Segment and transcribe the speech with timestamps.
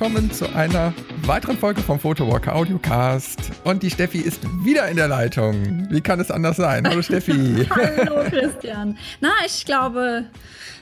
[0.00, 3.50] willkommen zu einer weiteren Folge vom Photowalker Audiocast.
[3.64, 5.88] Und die Steffi ist wieder in der Leitung.
[5.90, 6.86] Wie kann es anders sein?
[6.86, 7.66] Hallo Steffi.
[7.70, 8.96] Hallo Christian.
[9.20, 10.26] Na, ich glaube,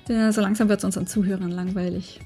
[0.06, 2.20] so langsam wird es unseren Zuhörern langweilig.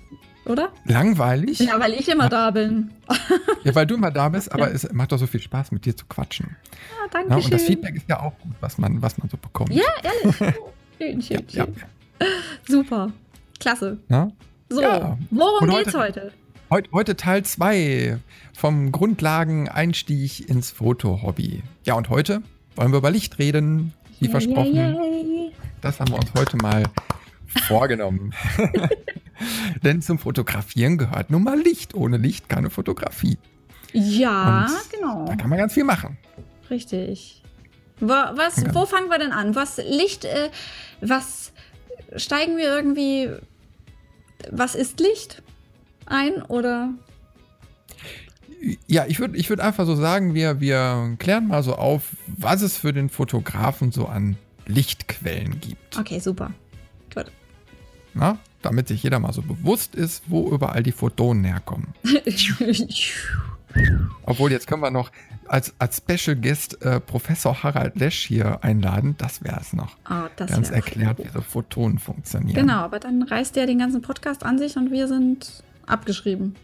[0.47, 0.73] Oder?
[0.85, 1.61] Langweilig?
[1.61, 2.91] Ja, weil ich immer da bin.
[3.63, 4.75] ja, weil du immer da bist, aber ja.
[4.75, 6.57] es macht doch so viel Spaß, mit dir zu quatschen.
[6.73, 7.45] Ja, danke schön.
[7.45, 9.73] Und das Feedback ist ja auch gut, was man, was man so bekommt.
[9.73, 10.37] Ja, ehrlich.
[10.99, 11.75] schön, schön, ja, schön.
[12.66, 13.13] Super.
[13.61, 13.99] Klasse.
[14.09, 14.33] Ja?
[14.69, 15.16] So, ja.
[15.30, 16.23] worum geht's heute?
[16.23, 16.33] heute?
[16.73, 18.20] Heute Teil 2
[18.52, 21.65] vom Grundlagen-Einstieg ins Foto-Hobby.
[21.84, 22.43] Ja, und heute
[22.77, 24.74] wollen wir über Licht reden, wie yeah, versprochen.
[24.77, 26.84] Yeah, yeah, das haben wir uns heute mal
[27.66, 28.33] vorgenommen.
[29.82, 31.93] Denn zum Fotografieren gehört nun mal Licht.
[31.95, 33.37] Ohne Licht keine Fotografie.
[33.93, 35.24] Ja, und genau.
[35.24, 36.18] Da kann man ganz viel machen.
[36.71, 37.43] Richtig.
[37.99, 39.57] Was, wo fangen wir denn an?
[39.57, 40.51] Was Licht, äh,
[41.01, 41.51] was
[42.15, 43.29] steigen wir irgendwie
[44.51, 45.43] was ist Licht
[46.11, 46.91] ein oder?
[48.87, 52.61] Ja, ich würde ich würd einfach so sagen, wir, wir klären mal so auf, was
[52.63, 54.37] es für den Fotografen so an
[54.67, 55.99] Lichtquellen gibt.
[55.99, 56.52] Okay, super.
[57.15, 57.33] Gut.
[58.13, 61.95] Na, damit sich jeder mal so bewusst ist, wo überall die Photonen herkommen.
[64.25, 65.12] Obwohl, jetzt können wir noch
[65.47, 69.15] als, als Special Guest äh, Professor Harald Lesch hier einladen.
[69.19, 69.97] Das wäre es noch.
[70.09, 72.55] Oh, das der uns erklärt, wie so Photonen funktionieren.
[72.55, 76.55] Genau, aber dann reißt der den ganzen Podcast an sich und wir sind abgeschrieben.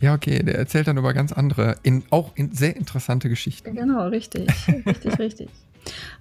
[0.00, 3.74] Ja, okay, der erzählt dann über ganz andere, in, auch in sehr interessante Geschichten.
[3.74, 4.48] Genau, richtig.
[4.86, 5.48] richtig, richtig.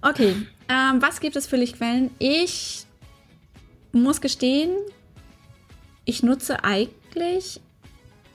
[0.01, 0.35] Okay,
[0.69, 2.11] ähm, was gibt es für Lichtquellen?
[2.19, 2.85] Ich
[3.91, 4.71] muss gestehen,
[6.05, 7.59] ich nutze eigentlich,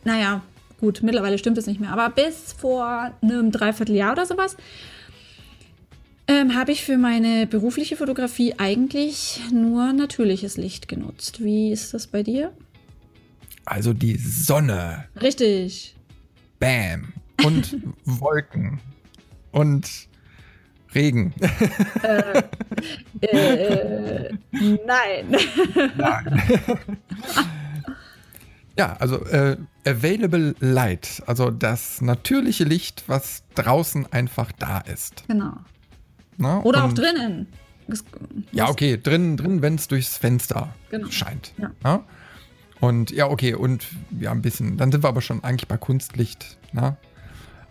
[0.05, 0.43] naja,
[0.81, 4.57] gut, mittlerweile stimmt es nicht mehr, aber bis vor einem Dreivierteljahr oder sowas
[6.27, 11.43] ähm, habe ich für meine berufliche Fotografie eigentlich nur natürliches Licht genutzt.
[11.45, 12.53] Wie ist das bei dir?
[13.65, 15.07] Also die Sonne.
[15.21, 15.97] Richtig.
[16.59, 17.13] Bam.
[17.45, 18.81] Und Wolken.
[19.53, 19.89] Und
[20.95, 21.35] Regen.
[22.03, 22.43] Äh,
[23.27, 24.33] äh,
[24.87, 25.37] nein.
[25.97, 26.43] Nein.
[28.77, 35.25] Ja, also äh, Available Light, also das natürliche Licht, was draußen einfach da ist.
[35.29, 35.59] Genau.
[36.37, 37.47] Na, Oder auch drinnen.
[38.51, 41.09] ja, okay, drinnen, drin, wenn es durchs Fenster genau.
[41.11, 41.53] scheint.
[41.85, 42.03] Ja.
[42.81, 43.87] Und ja, okay, und
[44.19, 46.59] ja, ein bisschen, dann sind wir aber schon eigentlich bei Kunstlicht.
[46.73, 46.97] Na?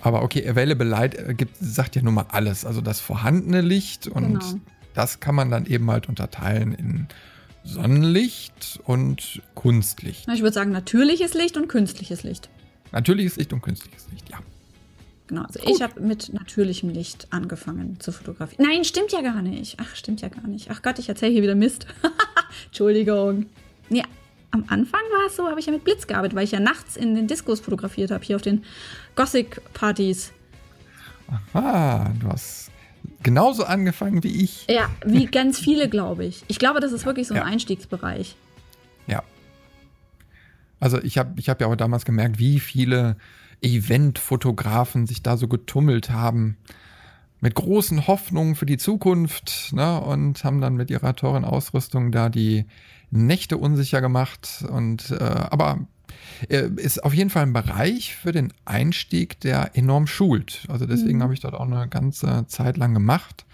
[0.01, 2.65] Aber okay, Available Light äh, gibt, sagt ja nun mal alles.
[2.65, 4.61] Also das vorhandene Licht und genau.
[4.93, 7.07] das kann man dann eben halt unterteilen in
[7.63, 10.27] Sonnenlicht und Kunstlicht.
[10.27, 12.49] Ich würde sagen natürliches Licht und künstliches Licht.
[12.91, 14.39] Natürliches Licht und künstliches Licht, ja.
[15.27, 15.69] Genau, also Gut.
[15.69, 18.65] ich habe mit natürlichem Licht angefangen zu fotografieren.
[18.67, 19.77] Nein, stimmt ja gar nicht.
[19.79, 20.69] Ach, stimmt ja gar nicht.
[20.69, 21.87] Ach Gott, ich erzähle hier wieder Mist.
[22.65, 23.45] Entschuldigung.
[23.89, 24.03] Ja,
[24.53, 26.95] am Anfang war es so, habe ich ja mit Blitz gearbeitet, weil ich ja nachts
[26.95, 28.63] in den Diskos fotografiert habe, hier auf den
[29.15, 30.31] Gothic-Partys.
[31.53, 32.69] Aha, du hast
[33.23, 34.67] genauso angefangen wie ich.
[34.69, 36.43] Ja, wie ganz viele, glaube ich.
[36.47, 37.45] Ich glaube, das ist wirklich so ein ja.
[37.45, 38.35] Einstiegsbereich.
[39.07, 39.23] Ja.
[40.79, 43.17] Also ich habe ich hab ja auch damals gemerkt, wie viele
[43.61, 46.57] Eventfotografen sich da so getummelt haben
[47.43, 52.29] mit großen Hoffnungen für die Zukunft ne, und haben dann mit ihrer teuren Ausrüstung da
[52.29, 52.63] die
[53.11, 54.63] Nächte unsicher gemacht.
[54.69, 55.85] Und äh, aber
[56.47, 60.65] äh, ist auf jeden Fall ein Bereich für den Einstieg, der enorm schult.
[60.69, 61.23] Also deswegen mhm.
[61.23, 63.45] habe ich dort auch eine ganze Zeit lang gemacht,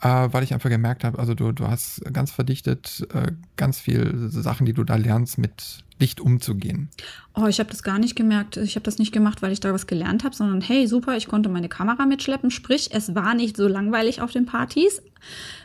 [0.00, 4.28] äh, weil ich einfach gemerkt habe, also du, du hast ganz verdichtet äh, ganz viel
[4.30, 6.88] Sachen, die du da lernst, mit Licht umzugehen.
[7.34, 8.56] Oh, ich habe das gar nicht gemerkt.
[8.56, 11.26] Ich habe das nicht gemacht, weil ich da was gelernt habe, sondern hey, super, ich
[11.26, 12.50] konnte meine Kamera mitschleppen.
[12.50, 15.02] Sprich, es war nicht so langweilig auf den Partys.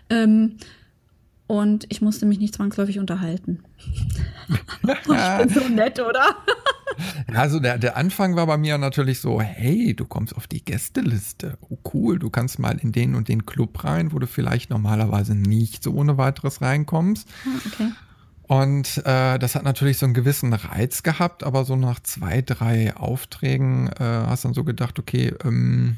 [0.09, 0.57] Ähm,
[1.45, 3.63] und ich musste mich nicht zwangsläufig unterhalten.
[4.87, 6.23] ich bin so nett, oder?
[7.33, 11.57] also der, der Anfang war bei mir natürlich so, hey, du kommst auf die Gästeliste.
[11.69, 15.35] Oh cool, du kannst mal in den und den Club rein, wo du vielleicht normalerweise
[15.35, 17.27] nicht so ohne weiteres reinkommst.
[17.45, 17.91] Ah, okay.
[18.43, 22.95] Und äh, das hat natürlich so einen gewissen Reiz gehabt, aber so nach zwei, drei
[22.95, 25.97] Aufträgen äh, hast dann so gedacht, okay, ähm,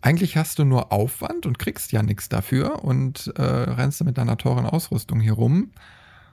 [0.00, 4.18] eigentlich hast du nur Aufwand und kriegst ja nichts dafür und äh, rennst du mit
[4.18, 5.72] deiner teuren Ausrüstung hier rum.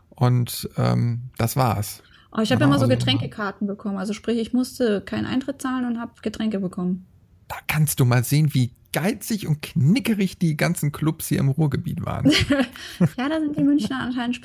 [0.10, 2.04] Und ähm, das war's.
[2.36, 3.98] Oh, ich habe ja, immer so also, Getränkekarten bekommen.
[3.98, 7.06] Also sprich, ich musste keinen Eintritt zahlen und habe Getränke bekommen.
[7.48, 12.06] Da kannst du mal sehen, wie geizig und knickerig die ganzen Clubs hier im Ruhrgebiet
[12.06, 12.32] waren.
[13.18, 14.40] ja, da sind die Münchner anscheinend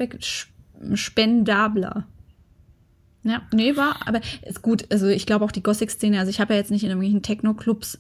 [0.95, 2.07] spendabler.
[3.23, 4.87] Ja, nee, war, aber ist gut.
[4.91, 7.99] Also ich glaube auch die Gothic-Szene, also ich habe ja jetzt nicht in irgendwelchen Techno-Clubs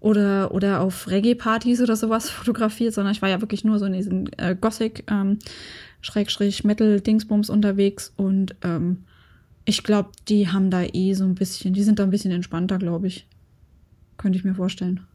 [0.00, 3.92] oder, oder auf Reggae-Partys oder sowas fotografiert, sondern ich war ja wirklich nur so in
[3.92, 5.38] diesen äh, Gothic, ähm,
[6.00, 9.04] Schrägstrich Metal-Dingsbums unterwegs und ähm,
[9.66, 12.78] Ich glaube, die haben da eh so ein bisschen, die sind da ein bisschen entspannter,
[12.78, 13.26] glaube ich.
[14.16, 15.06] Könnte ich mir vorstellen.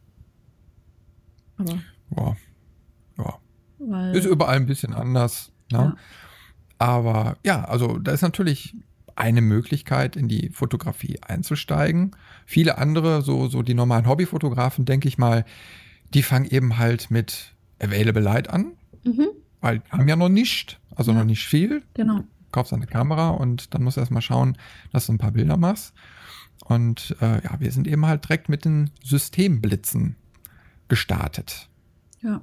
[1.57, 1.79] Aber.
[2.15, 2.35] Ja.
[3.17, 4.11] Ja.
[4.11, 5.51] Ist überall ein bisschen anders.
[5.71, 5.77] Ne?
[5.77, 5.95] Ja.
[6.77, 8.75] Aber ja, also da ist natürlich
[9.15, 12.11] eine Möglichkeit, in die Fotografie einzusteigen.
[12.45, 15.45] Viele andere, so, so die normalen Hobbyfotografen, denke ich mal,
[16.13, 19.27] die fangen eben halt mit Available Light an, mhm.
[19.61, 21.19] weil die haben ja noch nicht, also ja.
[21.19, 21.83] noch nicht viel.
[21.93, 22.23] Genau.
[22.51, 24.57] Kaufst eine Kamera und dann musst du erstmal schauen,
[24.91, 25.93] dass du ein paar Bilder machst.
[26.65, 30.15] Und äh, ja, wir sind eben halt direkt mit den Systemblitzen
[30.87, 31.69] gestartet.
[32.21, 32.41] Ja.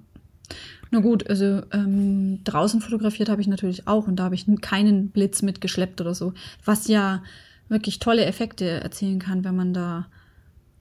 [0.91, 5.11] Na gut, also ähm, draußen fotografiert habe ich natürlich auch und da habe ich keinen
[5.11, 6.33] Blitz mitgeschleppt oder so,
[6.65, 7.23] was ja
[7.69, 10.07] wirklich tolle Effekte erzielen kann, wenn man da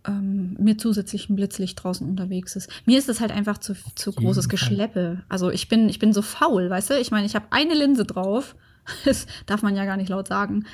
[0.08, 2.70] ähm, mit zusätzlichem Blitzlicht draußen unterwegs ist.
[2.86, 5.24] Mir ist das halt einfach zu, zu großes Geschleppe.
[5.28, 7.00] Also ich bin, ich bin so faul, weißt du?
[7.00, 8.56] Ich meine, ich habe eine Linse drauf,
[9.06, 10.66] das darf man ja gar nicht laut sagen,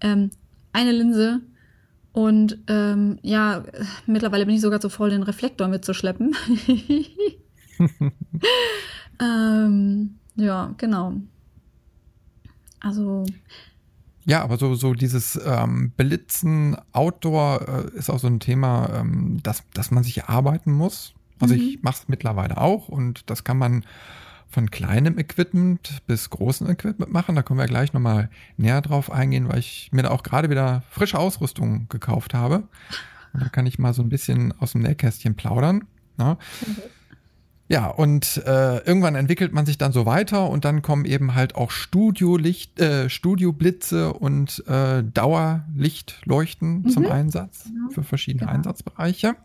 [0.00, 0.30] ähm,
[0.72, 1.40] eine Linse
[2.12, 3.62] und ähm, ja,
[4.06, 6.34] mittlerweile bin ich sogar zu faul, den Reflektor mitzuschleppen.
[9.20, 11.14] ähm, ja, genau.
[12.80, 13.26] Also.
[14.26, 19.38] Ja, aber so, so dieses ähm, Blitzen Outdoor äh, ist auch so ein Thema, ähm,
[19.42, 21.14] dass, dass man sich arbeiten muss.
[21.38, 21.60] Also mhm.
[21.60, 23.84] ich mache es mittlerweile auch und das kann man
[24.50, 27.36] von kleinem Equipment bis großem Equipment machen.
[27.36, 30.82] Da können wir gleich nochmal näher drauf eingehen, weil ich mir da auch gerade wieder
[30.90, 32.64] frische Ausrüstung gekauft habe.
[33.32, 35.84] Und da kann ich mal so ein bisschen aus dem Nähkästchen plaudern.
[36.18, 36.36] Ne?
[36.66, 36.76] Mhm.
[37.70, 41.54] Ja, und äh, irgendwann entwickelt man sich dann so weiter und dann kommen eben halt
[41.54, 46.88] auch Studiolicht, äh, Studioblitze und äh, Dauerlichtleuchten mhm.
[46.88, 47.90] zum Einsatz genau.
[47.90, 48.54] für verschiedene genau.
[48.54, 49.36] Einsatzbereiche.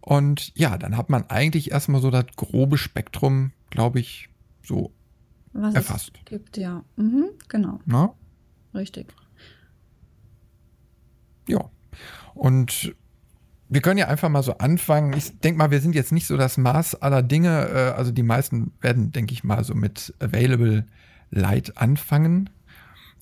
[0.00, 4.28] Und ja, dann hat man eigentlich erstmal so das grobe Spektrum, glaube ich,
[4.62, 4.92] so
[5.52, 6.12] Was erfasst.
[6.18, 6.84] Es gibt, ja.
[6.96, 7.80] Mhm, genau.
[7.84, 8.14] Na?
[8.74, 9.12] Richtig.
[11.48, 11.70] Ja.
[12.34, 12.94] Und
[13.68, 15.12] wir können ja einfach mal so anfangen.
[15.12, 17.68] Ich denke mal, wir sind jetzt nicht so das Maß aller Dinge.
[17.68, 20.86] Äh, also die meisten werden, denke ich mal, so mit Available
[21.30, 22.50] Light anfangen.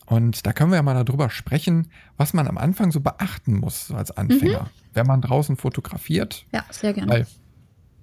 [0.08, 3.88] Und da können wir ja mal darüber sprechen, was man am Anfang so beachten muss,
[3.88, 4.94] so als Anfänger, mhm.
[4.94, 6.46] wenn man draußen fotografiert.
[6.50, 7.12] Ja, sehr gerne.
[7.12, 7.26] Weil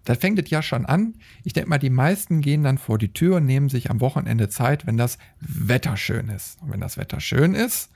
[0.04, 1.16] da fängt es ja schon an.
[1.44, 4.50] Ich denke mal, die meisten gehen dann vor die Tür und nehmen sich am Wochenende
[4.50, 6.62] Zeit, wenn das Wetter schön ist.
[6.62, 7.90] Und wenn das Wetter schön ist,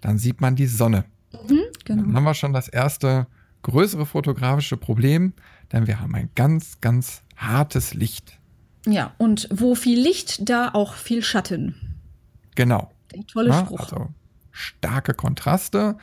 [0.00, 1.04] dann sieht man die Sonne.
[1.32, 2.02] Mhm, genau.
[2.04, 3.26] Dann haben wir schon das erste
[3.62, 5.32] größere fotografische Problem,
[5.72, 8.38] denn wir haben ein ganz, ganz hartes Licht.
[8.86, 11.74] Ja, und wo viel Licht, da auch viel Schatten.
[12.54, 12.92] Genau.
[13.14, 13.80] Der tolle Na, Spruch.
[13.80, 14.08] Also
[14.50, 15.96] starke Kontraste,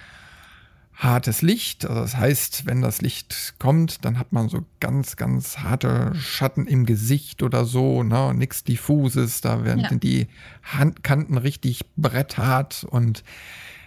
[0.93, 1.85] hartes Licht.
[1.85, 6.67] Also das heißt, wenn das Licht kommt, dann hat man so ganz, ganz harte Schatten
[6.67, 8.33] im Gesicht oder so, ne?
[8.33, 9.95] Nichts diffuses, da werden ja.
[9.95, 10.27] die
[10.63, 13.23] Handkanten richtig bretthart und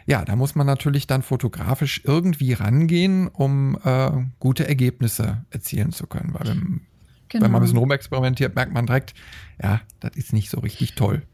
[0.06, 6.06] ja, da muss man natürlich dann fotografisch irgendwie rangehen, um äh, gute Ergebnisse erzielen zu
[6.06, 6.32] können.
[6.32, 6.80] Weil wenn,
[7.28, 7.44] genau.
[7.44, 9.12] wenn man ein bisschen rumexperimentiert, merkt man direkt,
[9.62, 11.24] ja, das ist nicht so richtig toll.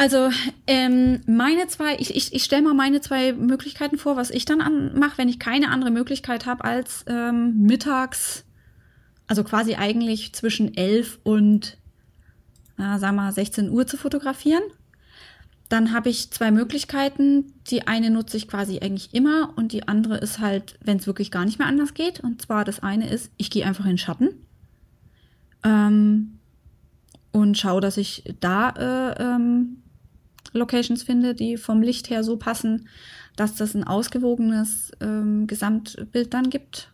[0.00, 0.30] Also
[0.66, 4.98] ähm, meine zwei, ich, ich, ich stelle mal meine zwei Möglichkeiten vor, was ich dann
[4.98, 8.46] mache, wenn ich keine andere Möglichkeit habe als ähm, mittags,
[9.26, 11.76] also quasi eigentlich zwischen 11 und,
[12.78, 14.62] na, wir mal, 16 Uhr zu fotografieren.
[15.68, 17.52] Dann habe ich zwei Möglichkeiten.
[17.66, 21.30] Die eine nutze ich quasi eigentlich immer und die andere ist halt, wenn es wirklich
[21.30, 22.20] gar nicht mehr anders geht.
[22.20, 24.30] Und zwar das eine ist, ich gehe einfach in Schatten
[25.62, 26.38] ähm,
[27.32, 29.76] und schaue, dass ich da äh, ähm,
[30.52, 32.88] Locations finde, die vom Licht her so passen,
[33.36, 36.90] dass das ein ausgewogenes ähm, Gesamtbild dann gibt.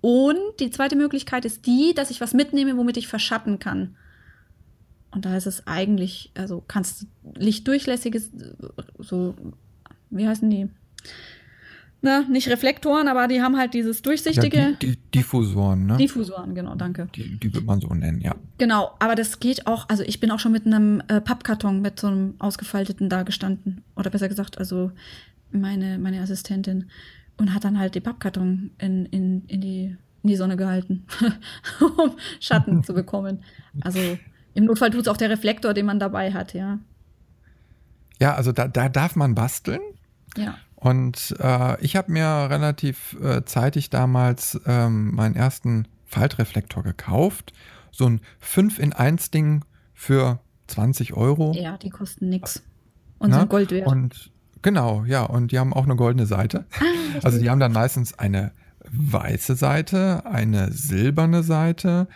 [0.00, 3.96] Und die zweite Möglichkeit ist die, dass ich was mitnehme, womit ich verschatten kann.
[5.12, 8.30] Und da ist es eigentlich, also kannst du lichtdurchlässiges,
[8.98, 9.34] so,
[10.10, 10.68] wie heißen die?
[12.04, 14.58] Na, nicht Reflektoren, aber die haben halt dieses durchsichtige.
[14.58, 15.96] Ja, die, die Diffusoren, ne?
[15.96, 17.08] Diffusoren, genau, danke.
[17.14, 18.34] Die, die wird man so nennen, ja.
[18.58, 22.00] Genau, aber das geht auch, also ich bin auch schon mit einem äh, Pappkarton mit
[22.00, 23.82] so einem ausgefalteten da gestanden.
[23.94, 24.90] Oder besser gesagt, also
[25.52, 26.90] meine, meine Assistentin.
[27.36, 31.06] Und hat dann halt die Pappkarton in, in, in, die, in die Sonne gehalten,
[31.80, 33.44] um Schatten zu bekommen.
[33.80, 34.00] Also
[34.54, 36.80] im Notfall tut es auch der Reflektor, den man dabei hat, ja.
[38.20, 39.80] Ja, also da, da darf man basteln.
[40.36, 40.56] Ja.
[40.82, 47.52] Und äh, ich habe mir relativ äh, zeitig damals ähm, meinen ersten Faltreflektor gekauft.
[47.92, 51.52] So ein 5 in 1 Ding für 20 Euro.
[51.54, 52.64] Ja, die kosten nichts.
[53.20, 53.86] Und sind Gold wert.
[53.86, 56.64] Und genau, ja, und die haben auch eine goldene Seite.
[56.80, 56.84] Ah,
[57.22, 58.50] also die haben dann meistens eine
[58.90, 62.08] weiße Seite, eine silberne Seite,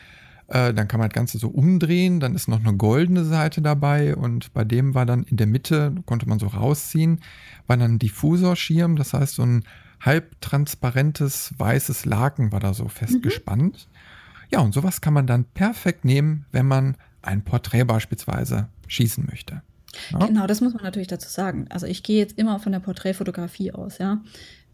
[0.49, 4.15] Äh, dann kann man das Ganze so umdrehen, dann ist noch eine goldene Seite dabei
[4.15, 7.21] und bei dem war dann in der Mitte, konnte man so rausziehen,
[7.67, 9.65] war dann ein Diffusorschirm, das heißt so ein
[10.01, 13.89] halbtransparentes weißes Laken war da so festgespannt.
[13.91, 14.49] Mhm.
[14.53, 19.63] Ja, und sowas kann man dann perfekt nehmen, wenn man ein Porträt beispielsweise schießen möchte.
[20.11, 20.27] Ja?
[20.27, 21.67] Genau, das muss man natürlich dazu sagen.
[21.71, 24.23] Also ich gehe jetzt immer von der Porträtfotografie aus, ja.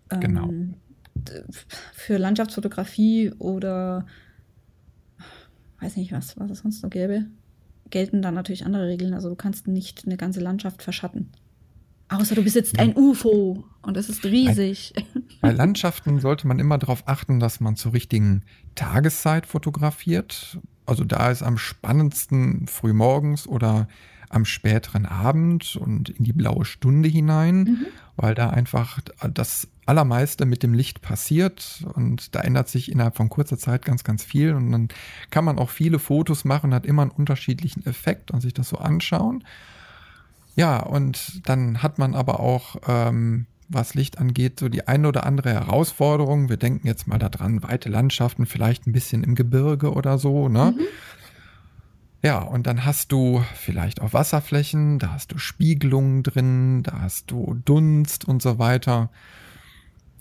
[0.08, 0.48] Genau.
[0.48, 0.74] Ähm,
[1.94, 4.06] für Landschaftsfotografie oder
[5.82, 7.26] weiß nicht was, was es sonst noch gäbe,
[7.90, 9.14] gelten dann natürlich andere Regeln.
[9.14, 11.30] Also du kannst nicht eine ganze Landschaft verschatten.
[12.08, 14.92] Außer du besitzt ein UFO und es ist riesig.
[15.40, 18.42] Bei, bei Landschaften sollte man immer darauf achten, dass man zur richtigen
[18.74, 20.58] Tageszeit fotografiert.
[20.84, 23.88] Also da ist am spannendsten frühmorgens oder
[24.28, 27.86] am späteren Abend und in die blaue Stunde hinein, mhm.
[28.16, 29.00] weil da einfach
[29.32, 34.04] das Allermeiste mit dem Licht passiert und da ändert sich innerhalb von kurzer Zeit ganz,
[34.04, 34.88] ganz viel und dann
[35.30, 38.78] kann man auch viele Fotos machen, hat immer einen unterschiedlichen Effekt und sich das so
[38.78, 39.44] anschauen.
[40.54, 45.24] Ja, und dann hat man aber auch, ähm, was Licht angeht, so die eine oder
[45.24, 46.50] andere Herausforderung.
[46.50, 50.74] Wir denken jetzt mal daran, weite Landschaften, vielleicht ein bisschen im Gebirge oder so, ne?
[50.76, 50.82] Mhm.
[52.22, 57.32] Ja, und dann hast du vielleicht auch Wasserflächen, da hast du Spiegelungen drin, da hast
[57.32, 59.10] du Dunst und so weiter.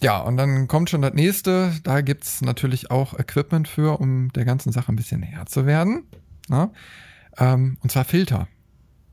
[0.01, 1.73] Ja, und dann kommt schon das nächste.
[1.83, 5.65] Da gibt es natürlich auch Equipment für, um der ganzen Sache ein bisschen näher zu
[5.65, 6.03] werden.
[6.47, 6.71] Ne?
[7.37, 8.47] Ähm, und zwar Filter.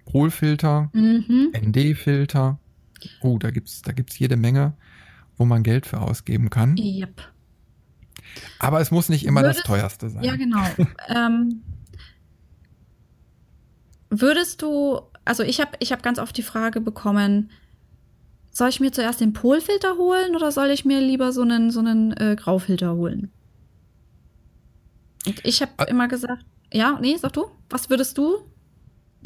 [0.07, 1.53] Polfilter, mhm.
[1.55, 2.59] ND-Filter.
[3.21, 4.75] Oh, da gibt es da gibt's jede Menge,
[5.37, 6.77] wo man Geld für ausgeben kann.
[6.79, 7.23] Yep.
[8.59, 10.25] Aber es muss nicht immer Würdest, das teuerste sein.
[10.25, 10.65] Ja, genau.
[11.09, 11.63] ähm,
[14.11, 17.51] würdest du, also ich habe ich hab ganz oft die Frage bekommen,
[18.59, 21.81] soll ich mir zuerst den Polfilter holen oder soll ich mir lieber so einen, so
[21.81, 23.31] einen äh, Graufilter holen?
[25.27, 25.85] Und ich habe ah.
[25.85, 28.39] immer gesagt, ja, nee, sag du, was würdest du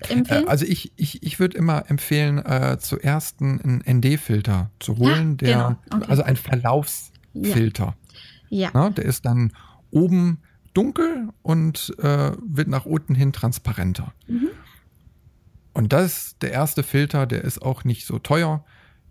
[0.09, 0.45] empfehlen?
[0.45, 5.47] Äh, also ich, ich, ich würde immer empfehlen, äh, zuerst einen ND-Filter zu holen, ja,
[5.47, 6.01] der, genau.
[6.03, 6.11] okay.
[6.11, 7.97] also ein Verlaufsfilter.
[8.51, 8.67] Ja.
[8.67, 8.71] ja.
[8.75, 9.53] Na, der ist dann
[9.91, 10.39] oben
[10.75, 14.13] dunkel und äh, wird nach unten hin transparenter.
[14.27, 14.51] Mhm.
[15.75, 18.65] Und das ist der erste Filter, der ist auch nicht so teuer.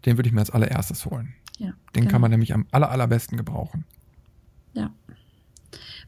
[0.06, 1.34] Den würde ich mir als allererstes holen.
[1.58, 2.12] Ja, den genau.
[2.12, 3.86] kann man nämlich am aller, allerbesten gebrauchen.
[4.74, 4.92] Ja.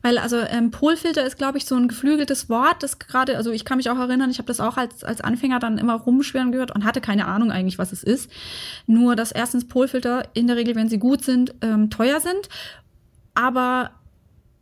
[0.01, 3.63] Weil also ähm, Polfilter ist, glaube ich, so ein geflügeltes Wort, das gerade, also ich
[3.63, 6.71] kann mich auch erinnern, ich habe das auch als, als Anfänger dann immer rumschweren gehört
[6.71, 8.29] und hatte keine Ahnung eigentlich, was es ist.
[8.85, 12.49] Nur, dass erstens Polfilter in der Regel, wenn sie gut sind, ähm, teuer sind.
[13.33, 13.91] Aber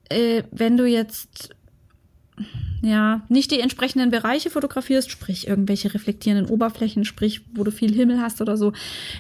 [0.10, 1.56] äh, wenn du jetzt
[2.82, 8.22] ja, nicht die entsprechenden Bereiche fotografierst, sprich irgendwelche reflektierenden Oberflächen, sprich, wo du viel Himmel
[8.22, 8.74] hast oder so,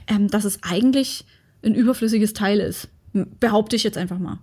[0.08, 1.25] ähm, dass es eigentlich
[1.63, 2.90] ein überflüssiges Teil ist.
[3.13, 4.40] Behaupte ich jetzt einfach mal.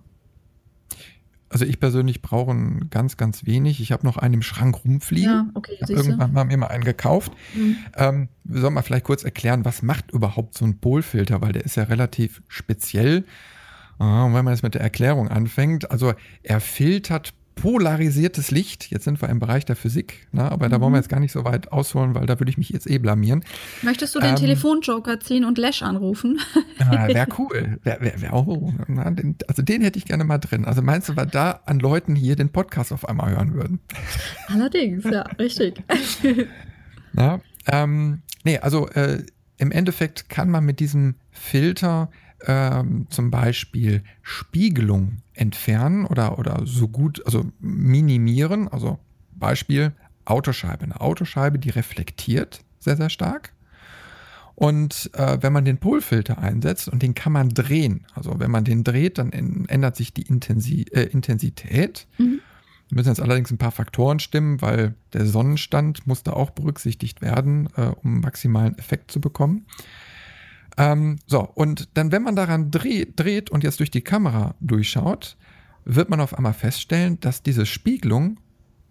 [1.49, 2.55] Also ich persönlich brauche
[2.91, 3.81] ganz, ganz wenig.
[3.81, 5.31] Ich habe noch einen im Schrank rumfliegen.
[5.31, 7.31] Ja, okay, ich irgendwann mal mir mal einen gekauft.
[7.55, 7.77] Mhm.
[7.95, 11.65] Ähm, wir sollen mal vielleicht kurz erklären, was macht überhaupt so ein Polfilter, weil der
[11.65, 13.25] ist ja relativ speziell.
[13.97, 18.89] Ah, und wenn man jetzt mit der Erklärung anfängt, also er filtert polarisiertes Licht.
[18.89, 20.49] Jetzt sind wir im Bereich der Physik, ne?
[20.51, 20.71] aber mhm.
[20.71, 21.03] da wollen wir mhm.
[21.03, 23.43] jetzt gar nicht so weit ausholen, weil da würde ich mich jetzt eh blamieren.
[23.81, 26.39] Möchtest du den ähm, Telefonjoker ziehen und Lash anrufen?
[26.79, 27.79] Ja, wäre cool.
[27.83, 30.65] Wär, wär, wär, oh, na, den, also den hätte ich gerne mal drin.
[30.65, 33.79] Also meinst du, weil da an Leuten hier den Podcast auf einmal hören würden?
[34.47, 35.83] Allerdings, ja, richtig.
[37.13, 39.23] Na, ähm, nee, also äh,
[39.57, 42.09] im Endeffekt kann man mit diesem Filter
[42.45, 48.67] ähm, zum Beispiel Spiegelung entfernen oder, oder so gut, also minimieren.
[48.67, 48.99] Also
[49.33, 49.93] Beispiel
[50.25, 50.83] Autoscheibe.
[50.83, 53.53] Eine Autoscheibe, die reflektiert sehr, sehr stark.
[54.55, 58.65] Und äh, wenn man den Polfilter einsetzt und den kann man drehen, also wenn man
[58.65, 62.07] den dreht, dann ändert sich die Intensi äh, Intensität.
[62.17, 62.41] Mhm.
[62.89, 67.21] Da müssen jetzt allerdings ein paar Faktoren stimmen, weil der Sonnenstand muss da auch berücksichtigt
[67.21, 69.65] werden, äh, um maximalen Effekt zu bekommen.
[70.79, 75.35] Ähm, so, und dann, wenn man daran dreht, dreht und jetzt durch die Kamera durchschaut,
[75.83, 78.39] wird man auf einmal feststellen, dass diese Spiegelung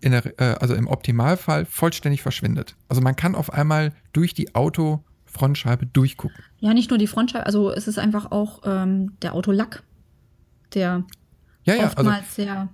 [0.02, 2.76] der, äh, also im Optimalfall vollständig verschwindet.
[2.88, 6.45] Also man kann auf einmal durch die Autofrontscheibe durchgucken.
[6.59, 9.83] Ja, nicht nur die Frontscheibe, also es ist einfach auch ähm, der Autolack,
[10.75, 11.04] der
[11.64, 12.68] ja, ja, also oftmals also, sehr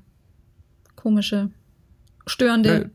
[0.96, 1.50] komische,
[2.26, 2.90] störende.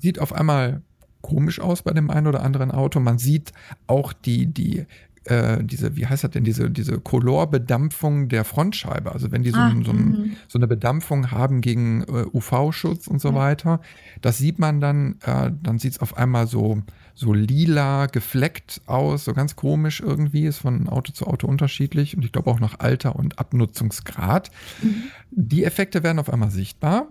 [0.00, 0.82] Sieht auf einmal
[1.20, 3.00] komisch aus bei dem einen oder anderen Auto.
[3.00, 3.52] Man sieht
[3.86, 4.86] auch die, die
[5.24, 9.12] äh, diese, wie heißt das denn, diese, diese Colorbedampfung der Frontscheibe.
[9.12, 10.36] Also wenn die so, ah, ein, so, ein, mhm.
[10.48, 13.34] so, eine Bedampfung haben gegen äh, UV-Schutz und so ja.
[13.34, 13.80] weiter,
[14.20, 16.82] das sieht man dann, äh, dann sieht es auf einmal so,
[17.14, 22.24] so lila gefleckt aus, so ganz komisch irgendwie, ist von Auto zu Auto unterschiedlich und
[22.24, 24.50] ich glaube auch nach Alter und Abnutzungsgrad.
[24.82, 25.04] Mhm.
[25.30, 27.06] Die Effekte werden auf einmal sichtbar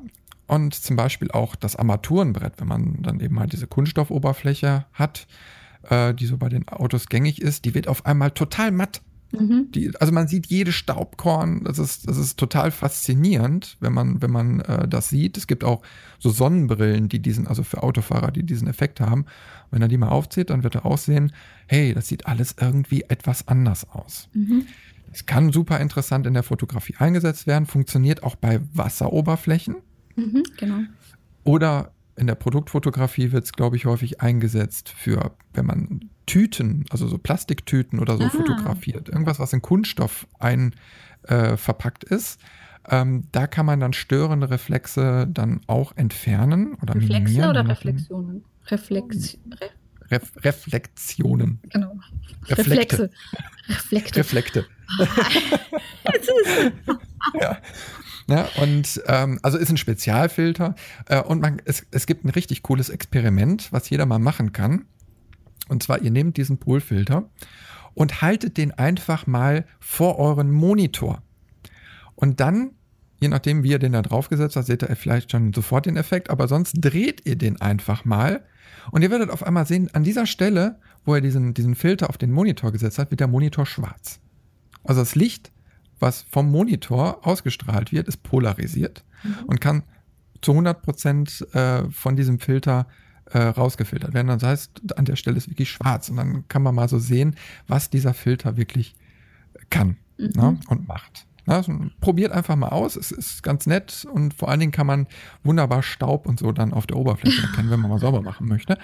[0.47, 5.25] und zum Beispiel auch das Armaturenbrett, wenn man dann eben halt diese Kunststoffoberfläche hat,
[5.89, 9.01] äh, die so bei den Autos gängig ist, die wird auf einmal total matt.
[9.31, 9.71] Mhm.
[9.71, 14.31] Die, also man sieht jede Staubkorn, das ist, das ist total faszinierend, wenn man, wenn
[14.31, 15.37] man äh, das sieht.
[15.37, 15.81] Es gibt auch
[16.19, 19.25] so Sonnenbrillen, die diesen, also für Autofahrer, die diesen Effekt haben.
[19.71, 21.33] Wenn er die mal aufzieht, dann wird er auch sehen,
[21.65, 24.29] hey, das sieht alles irgendwie etwas anders aus.
[24.33, 24.67] Mhm.
[25.11, 29.77] Es kann super interessant in der Fotografie eingesetzt werden, funktioniert auch bei Wasseroberflächen.
[30.15, 30.79] Mhm, genau.
[31.43, 37.07] Oder in der Produktfotografie wird es, glaube ich, häufig eingesetzt für, wenn man Tüten, also
[37.07, 38.29] so Plastiktüten oder so ah.
[38.29, 39.09] fotografiert.
[39.09, 40.75] Irgendwas, was in Kunststoff ein
[41.23, 42.39] äh, verpackt ist.
[42.89, 47.49] Ähm, da kann man dann störende Reflexe dann auch entfernen oder Reflexe minimieren.
[47.49, 48.43] oder Reflexionen?
[48.67, 49.69] Reflex Re
[50.11, 51.59] Ref Reflexionen.
[51.69, 51.97] Genau.
[52.47, 53.09] Reflekte.
[53.69, 54.19] Reflekte.
[54.19, 54.65] Reflekte.
[57.39, 57.57] ja.
[58.27, 60.75] Ja, und ähm, also ist ein Spezialfilter
[61.07, 64.85] äh, und man, es, es gibt ein richtig cooles Experiment, was jeder mal machen kann.
[65.67, 67.29] Und zwar, ihr nehmt diesen Polfilter
[67.93, 71.21] und haltet den einfach mal vor euren Monitor.
[72.15, 72.71] Und dann,
[73.19, 76.29] je nachdem, wie ihr den da draufgesetzt habt, seht ihr vielleicht schon sofort den Effekt,
[76.29, 78.43] aber sonst dreht ihr den einfach mal.
[78.91, 82.17] Und ihr werdet auf einmal sehen, an dieser Stelle, wo er diesen, diesen Filter auf
[82.17, 84.19] den Monitor gesetzt hat, wird der Monitor schwarz.
[84.83, 85.51] Also das Licht
[85.99, 89.35] was vom Monitor ausgestrahlt wird, ist polarisiert mhm.
[89.47, 89.83] und kann
[90.41, 92.87] zu 100 Prozent äh, von diesem Filter
[93.25, 94.27] äh, rausgefiltert werden.
[94.27, 97.35] Das heißt, an der Stelle ist wirklich schwarz und dann kann man mal so sehen,
[97.67, 98.95] was dieser Filter wirklich
[99.69, 100.31] kann mhm.
[100.35, 101.25] ne, und macht.
[101.45, 104.87] Na, also probiert einfach mal aus, es ist ganz nett und vor allen Dingen kann
[104.87, 105.07] man
[105.43, 108.77] wunderbar Staub und so dann auf der Oberfläche erkennen, wenn man mal sauber machen möchte.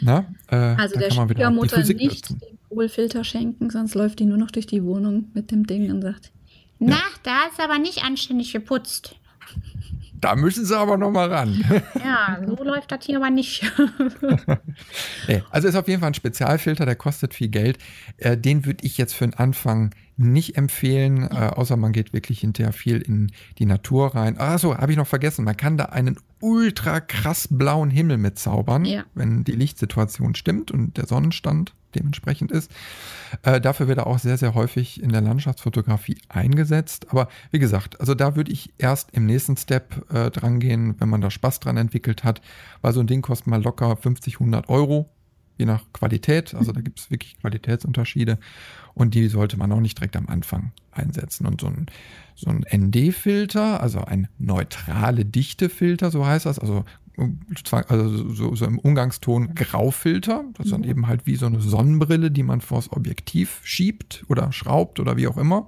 [0.00, 2.40] Na, äh, also der Schwiegermutter nicht nutzen.
[2.40, 6.02] den Polfilter schenken, sonst läuft die nur noch durch die Wohnung mit dem Ding und
[6.02, 6.32] sagt,
[6.78, 7.02] na, ja.
[7.22, 9.16] da ist aber nicht anständig geputzt.
[10.22, 11.64] Da müssen sie aber noch mal ran.
[12.04, 13.64] Ja, so läuft das hier aber nicht.
[15.50, 17.78] also ist auf jeden Fall ein Spezialfilter, der kostet viel Geld.
[18.18, 22.40] Äh, den würde ich jetzt für den Anfang nicht empfehlen, äh, außer man geht wirklich
[22.40, 24.38] hinterher viel in die Natur rein.
[24.38, 28.84] Achso, habe ich noch vergessen, man kann da einen ultra krass blauen Himmel mit zaubern,
[28.84, 29.04] ja.
[29.14, 32.70] wenn die Lichtsituation stimmt und der Sonnenstand dementsprechend ist.
[33.42, 37.06] Äh, dafür wird er auch sehr, sehr häufig in der Landschaftsfotografie eingesetzt.
[37.10, 41.08] Aber wie gesagt, also da würde ich erst im nächsten Step äh, dran gehen, wenn
[41.08, 42.40] man da Spaß dran entwickelt hat,
[42.80, 45.10] weil so ein Ding kostet mal locker 50, 100 Euro,
[45.58, 46.54] je nach Qualität.
[46.54, 48.38] Also da gibt es wirklich Qualitätsunterschiede
[48.94, 51.46] und die sollte man auch nicht direkt am Anfang einsetzen.
[51.46, 51.86] Und so ein,
[52.34, 56.84] so ein ND-Filter, also ein neutrale Dichtefilter, so heißt das, also
[57.88, 60.44] also so, so, im Umgangston Graufilter.
[60.54, 60.88] Das ist dann mhm.
[60.88, 65.28] eben halt wie so eine Sonnenbrille, die man vors Objektiv schiebt oder schraubt oder wie
[65.28, 65.66] auch immer.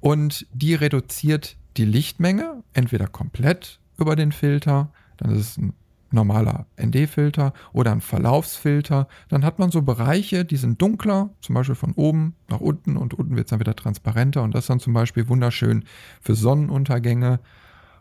[0.00, 5.72] Und die reduziert die Lichtmenge entweder komplett über den Filter, dann ist es ein
[6.10, 9.08] normaler ND-Filter oder ein Verlaufsfilter.
[9.28, 13.14] Dann hat man so Bereiche, die sind dunkler, zum Beispiel von oben nach unten und
[13.14, 15.84] unten wird es dann wieder transparenter und das ist dann zum Beispiel wunderschön
[16.20, 17.40] für Sonnenuntergänge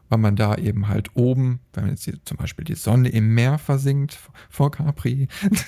[0.09, 3.33] weil man da eben halt oben, wenn man jetzt hier zum Beispiel die Sonne im
[3.33, 4.17] Meer versinkt
[4.49, 5.27] vor Capri,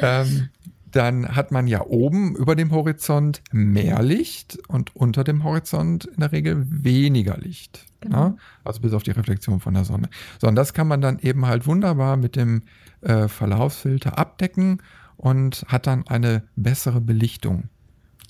[0.00, 0.48] ähm,
[0.92, 6.20] dann hat man ja oben über dem Horizont mehr Licht und unter dem Horizont in
[6.20, 7.86] der Regel weniger Licht.
[8.00, 8.16] Genau.
[8.16, 8.36] Ja?
[8.64, 10.08] Also bis auf die Reflexion von der Sonne.
[10.40, 12.62] So, und das kann man dann eben halt wunderbar mit dem
[13.00, 14.82] äh, Verlaufsfilter abdecken
[15.16, 17.64] und hat dann eine bessere Belichtung.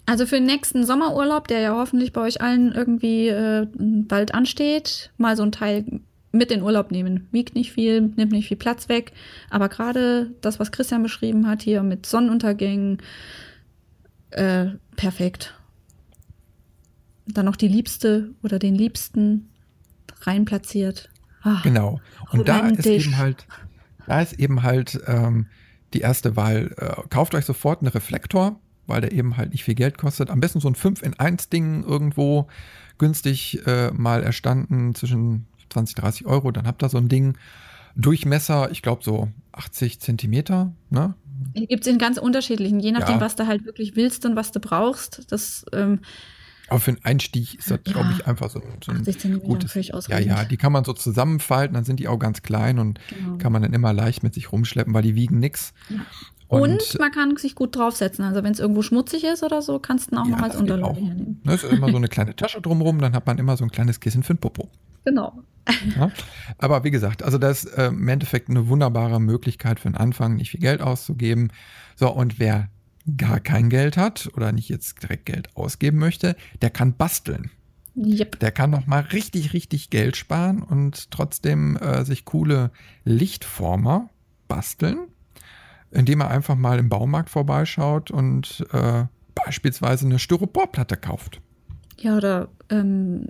[0.04, 5.12] Also für den nächsten Sommerurlaub, der ja hoffentlich bei euch allen irgendwie äh, bald ansteht,
[5.16, 5.84] mal so ein Teil
[6.32, 7.28] mit in Urlaub nehmen.
[7.30, 9.12] Wiegt nicht viel, nimmt nicht viel Platz weg.
[9.50, 12.98] Aber gerade das, was Christian beschrieben hat, hier mit Sonnenuntergängen,
[14.30, 15.54] äh, perfekt.
[17.26, 19.50] Dann noch die Liebste oder den Liebsten
[20.22, 21.10] rein platziert.
[21.42, 22.00] Ach, genau.
[22.30, 23.46] Und da ist eben halt,
[24.06, 25.46] da ist eben halt ähm,
[25.92, 26.74] die erste Wahl.
[26.76, 30.30] Äh, kauft euch sofort einen Reflektor weil der eben halt nicht viel Geld kostet.
[30.30, 32.48] Am besten so ein 5 in 1 Ding irgendwo
[32.98, 36.50] günstig äh, mal erstanden zwischen 20, 30 Euro.
[36.50, 37.36] Dann habt ihr so ein Ding.
[37.94, 40.72] Durchmesser, ich glaube so 80 Zentimeter.
[40.88, 41.14] Ne?
[41.54, 43.20] Gibt es in ganz unterschiedlichen, je nachdem, ja.
[43.20, 45.30] was du halt wirklich willst und was du brauchst.
[45.30, 46.00] Das, ähm,
[46.68, 49.74] aber für einen Einstieg ist das, ja, glaube ich, einfach so, so ein gutes.
[50.08, 53.36] Ja, ja, die kann man so zusammenfalten, dann sind die auch ganz klein und genau.
[53.36, 55.74] kann man dann immer leicht mit sich rumschleppen, weil die wiegen nichts.
[55.90, 55.96] Ja.
[56.52, 58.26] Und, und, man kann sich gut draufsetzen.
[58.26, 60.54] Also wenn es irgendwo schmutzig ist oder so, kannst du ihn auch ja, noch als
[60.56, 61.40] Unterlage hernehmen.
[61.44, 64.00] Das ist immer so eine kleine Tasche drumherum, dann hat man immer so ein kleines
[64.00, 64.68] Kissen für den Popo.
[65.06, 65.42] Genau.
[65.96, 66.10] Ja,
[66.58, 70.36] aber wie gesagt, also das ist äh, im Endeffekt eine wunderbare Möglichkeit für den Anfang,
[70.36, 71.52] nicht viel Geld auszugeben.
[71.96, 72.68] So, und wer
[73.16, 77.50] gar kein Geld hat oder nicht jetzt direkt Geld ausgeben möchte, der kann basteln.
[77.96, 78.40] Yep.
[78.40, 82.70] Der kann noch mal richtig, richtig Geld sparen und trotzdem äh, sich coole
[83.04, 84.10] Lichtformer
[84.48, 84.98] basteln,
[85.92, 91.40] indem er einfach mal im Baumarkt vorbeischaut und äh, beispielsweise eine Styroporplatte kauft.
[91.98, 93.28] Ja, oder ähm,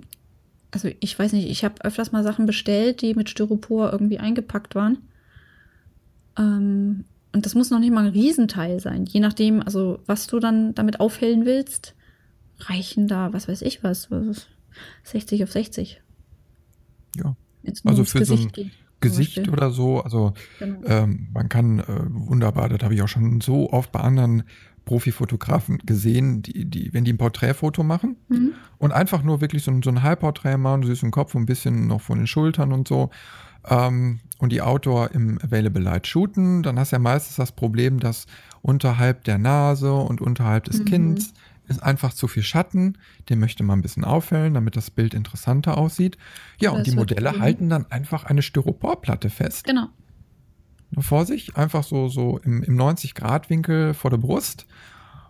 [0.71, 4.75] also ich weiß nicht, ich habe öfters mal Sachen bestellt, die mit Styropor irgendwie eingepackt
[4.75, 4.97] waren.
[6.37, 9.05] Ähm, und das muss noch nicht mal ein Riesenteil sein.
[9.05, 11.95] Je nachdem, also was du dann damit aufhellen willst,
[12.59, 14.47] reichen da, was weiß ich was, was
[15.03, 16.01] 60 auf 60.
[17.17, 17.35] Ja.
[17.85, 18.71] Also für so ein geht,
[19.03, 20.79] Gesicht oder so, also genau.
[20.85, 24.43] ähm, man kann äh, wunderbar, das habe ich auch schon so oft bei anderen
[24.85, 28.53] Profifotografen gesehen, die, die, wenn die ein Porträtfoto machen mhm.
[28.79, 32.01] und einfach nur wirklich so ein, so ein Halbporträt machen, den Kopf ein bisschen noch
[32.01, 33.09] von den Schultern und so,
[33.69, 37.99] ähm, und die Outdoor im Available Light shooten, dann hast du ja meistens das Problem,
[37.99, 38.27] dass
[38.61, 40.85] unterhalb der Nase und unterhalb des mhm.
[40.85, 41.33] Kinns
[41.67, 42.97] ist einfach zu viel Schatten,
[43.29, 46.17] den möchte man ein bisschen aufhellen, damit das Bild interessanter aussieht.
[46.59, 49.63] Ja, das und die Modelle halten dann einfach eine Styroporplatte fest.
[49.63, 49.87] Genau.
[50.91, 54.67] Nur vor sich, einfach so, so im, im 90-Grad-Winkel vor der Brust.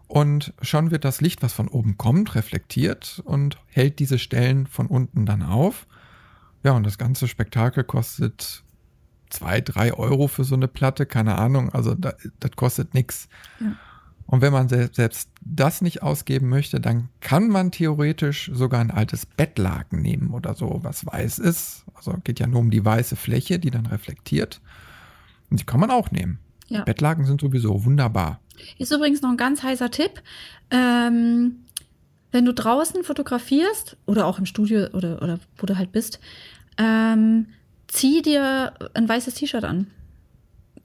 [0.08, 4.88] Und schon wird das Licht, was von oben kommt, reflektiert und hält diese Stellen von
[4.88, 5.88] unten dann auf.
[6.64, 8.64] Ja, und das ganze Spektakel kostet
[9.30, 11.70] zwei, drei Euro für so eine Platte, keine Ahnung.
[11.72, 13.28] Also da, das kostet nichts.
[13.60, 13.76] Ja.
[14.26, 19.26] Und wenn man selbst das nicht ausgeben möchte, dann kann man theoretisch sogar ein altes
[19.26, 21.86] Bettlaken nehmen oder so, was weiß ist.
[21.94, 24.62] Also geht ja nur um die weiße Fläche, die dann reflektiert.
[25.50, 26.40] Und die kann man auch nehmen.
[26.68, 26.84] Ja.
[26.84, 28.40] Bettlaken sind sowieso wunderbar.
[28.78, 30.22] Ist übrigens noch ein ganz heißer Tipp.
[30.72, 31.58] Ähm,
[32.32, 36.20] wenn du draußen fotografierst oder auch im Studio oder, oder wo du halt bist,
[36.78, 37.48] ähm,
[37.88, 39.88] zieh dir ein weißes T-Shirt an.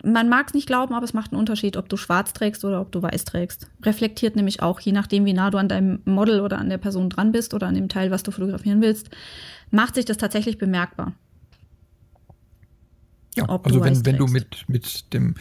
[0.04, 2.80] Man mag es nicht glauben, aber es macht einen Unterschied, ob du schwarz trägst oder
[2.80, 3.68] ob du weiß trägst.
[3.82, 7.10] Reflektiert nämlich auch, je nachdem, wie nah du an deinem Model oder an der Person
[7.10, 9.10] dran bist oder an dem Teil, was du fotografieren willst,
[9.70, 11.14] macht sich das tatsächlich bemerkbar.
[13.34, 15.34] Ja, also wenn, wenn du mit, mit dem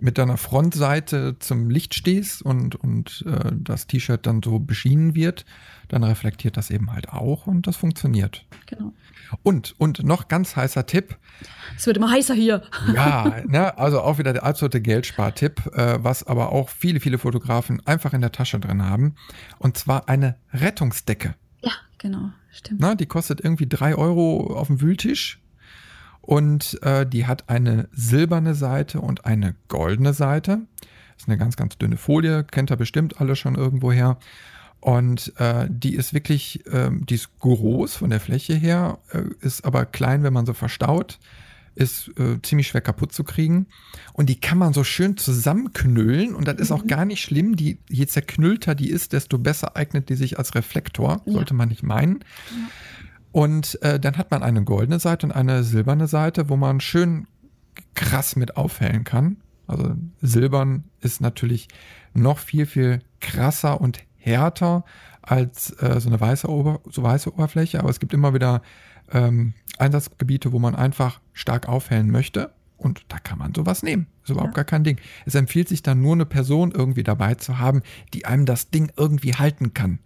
[0.00, 5.44] mit deiner Frontseite zum Licht stehst und, und äh, das T-Shirt dann so beschienen wird,
[5.88, 8.46] dann reflektiert das eben halt auch und das funktioniert.
[8.66, 8.92] Genau.
[9.42, 11.16] Und, und noch ganz heißer Tipp.
[11.76, 12.62] Es wird immer heißer hier.
[12.94, 17.84] Ja, ne, also auch wieder der absolute Geldspartipp, äh, was aber auch viele, viele Fotografen
[17.86, 19.14] einfach in der Tasche drin haben.
[19.58, 21.34] Und zwar eine Rettungsdecke.
[21.62, 22.80] Ja, genau, stimmt.
[22.80, 25.39] Na, die kostet irgendwie drei Euro auf dem Wühltisch.
[26.20, 30.60] Und äh, die hat eine silberne Seite und eine goldene Seite.
[30.80, 34.18] Das ist eine ganz, ganz dünne Folie, kennt ihr bestimmt alle schon irgendwoher.
[34.80, 39.64] Und äh, die ist wirklich, äh, die ist groß von der Fläche her, äh, ist
[39.64, 41.18] aber klein, wenn man so verstaut,
[41.74, 43.66] ist äh, ziemlich schwer kaputt zu kriegen.
[44.12, 46.88] Und die kann man so schön zusammenknüllen und das ist auch mhm.
[46.88, 47.56] gar nicht schlimm.
[47.56, 51.32] Die, je zerknüllter die ist, desto besser eignet die sich als Reflektor, ja.
[51.32, 52.24] sollte man nicht meinen.
[52.50, 52.68] Ja.
[53.32, 57.26] Und äh, dann hat man eine goldene Seite und eine silberne Seite, wo man schön
[57.94, 59.36] krass mit aufhellen kann.
[59.66, 61.68] Also silbern ist natürlich
[62.12, 64.84] noch viel, viel krasser und härter
[65.22, 68.62] als äh, so eine weiße, Ober so weiße Oberfläche, aber es gibt immer wieder
[69.12, 72.52] ähm, Einsatzgebiete, wo man einfach stark aufhellen möchte.
[72.76, 74.06] Und da kann man sowas nehmen.
[74.22, 74.62] Ist überhaupt ja.
[74.62, 74.98] gar kein Ding.
[75.26, 77.82] Es empfiehlt sich dann nur eine Person irgendwie dabei zu haben,
[78.14, 79.98] die einem das Ding irgendwie halten kann.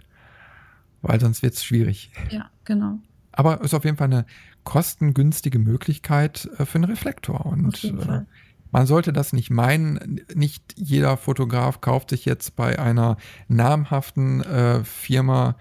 [1.01, 2.11] Weil sonst wird es schwierig.
[2.31, 2.99] Ja, genau.
[3.37, 4.27] Aber ist auf jeden Fall eine
[4.63, 7.47] kostengünstige Möglichkeit äh, für einen Reflektor.
[7.47, 8.23] Und äh,
[8.71, 10.21] man sollte das nicht meinen.
[10.35, 13.17] Nicht jeder Fotograf kauft sich jetzt bei einer
[13.49, 15.57] namhaften äh, Firma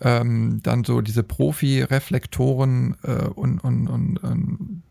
[0.00, 4.82] ähm, dann so diese Profi-Reflektoren äh, und, und, und, und,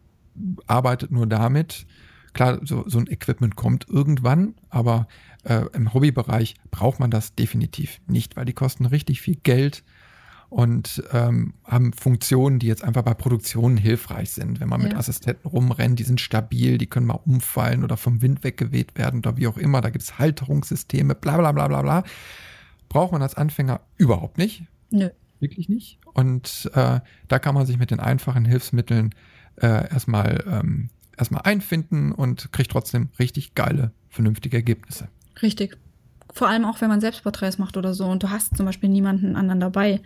[0.68, 1.88] arbeitet nur damit.
[2.34, 5.08] Klar, so, so ein Equipment kommt irgendwann, aber
[5.44, 9.84] äh, im Hobbybereich braucht man das definitiv nicht, weil die kosten richtig viel Geld
[10.50, 14.60] und ähm, haben Funktionen, die jetzt einfach bei Produktionen hilfreich sind.
[14.60, 14.88] Wenn man ja.
[14.88, 19.20] mit Assistenten rumrennt, die sind stabil, die können mal umfallen oder vom Wind weggeweht werden
[19.20, 19.82] oder wie auch immer.
[19.82, 22.04] Da gibt es Halterungssysteme, bla bla bla bla bla.
[22.90, 24.64] Braucht man als Anfänger überhaupt nicht.
[24.90, 25.10] Nö.
[25.40, 26.00] Wirklich nicht.
[26.14, 29.16] Und äh, da kann man sich mit den einfachen Hilfsmitteln
[29.62, 35.08] äh, erstmal, ähm, erstmal einfinden und kriegt trotzdem richtig geile, vernünftige Ergebnisse.
[35.42, 35.78] Richtig
[36.34, 39.36] vor allem auch, wenn man Selbstporträts macht oder so und du hast zum Beispiel niemanden
[39.36, 40.02] anderen dabei,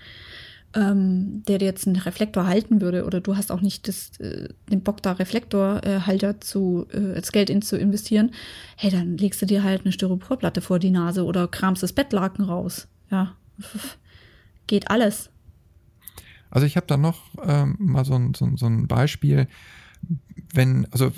[0.76, 4.50] ähm, der dir jetzt einen Reflektor halten würde oder du hast auch nicht das, äh,
[4.72, 8.32] den Bock da Reflektorhalter äh, zu äh, als Geld in zu investieren,
[8.76, 12.46] hey, dann legst du dir halt eine Styroporplatte vor die Nase oder kramst das Bettlaken
[12.46, 12.88] raus.
[13.12, 13.36] Ja,
[14.68, 15.30] geht alles.
[16.50, 19.48] Also ich habe da noch ähm, mal so ein, so, so ein Beispiel,
[20.54, 21.12] wenn, also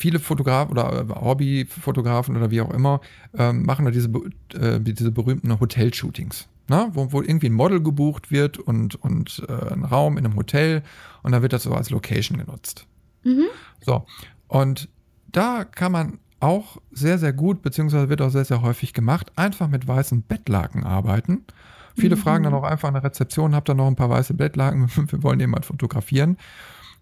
[0.00, 3.00] viele Fotografen oder äh, Hobbyfotografen oder wie auch immer
[3.36, 4.08] ähm, machen da diese,
[4.54, 6.48] äh, diese berühmten Hotel-Shootings.
[6.68, 6.90] ne?
[6.94, 10.82] wo, wo irgendwie ein Model gebucht wird und, und äh, ein Raum in einem Hotel
[11.22, 12.86] und dann wird das so als Location genutzt.
[13.24, 13.46] Mhm.
[13.82, 14.06] So,
[14.48, 14.88] und
[15.30, 19.68] da kann man auch sehr, sehr gut, beziehungsweise wird auch sehr, sehr häufig gemacht, einfach
[19.68, 21.44] mit weißen Bettlaken arbeiten.
[21.94, 22.20] Viele mhm.
[22.20, 24.88] fragen dann auch einfach an der Rezeption, habt ihr noch ein paar weiße Bettlaken?
[25.10, 26.38] Wir wollen jemand fotografieren.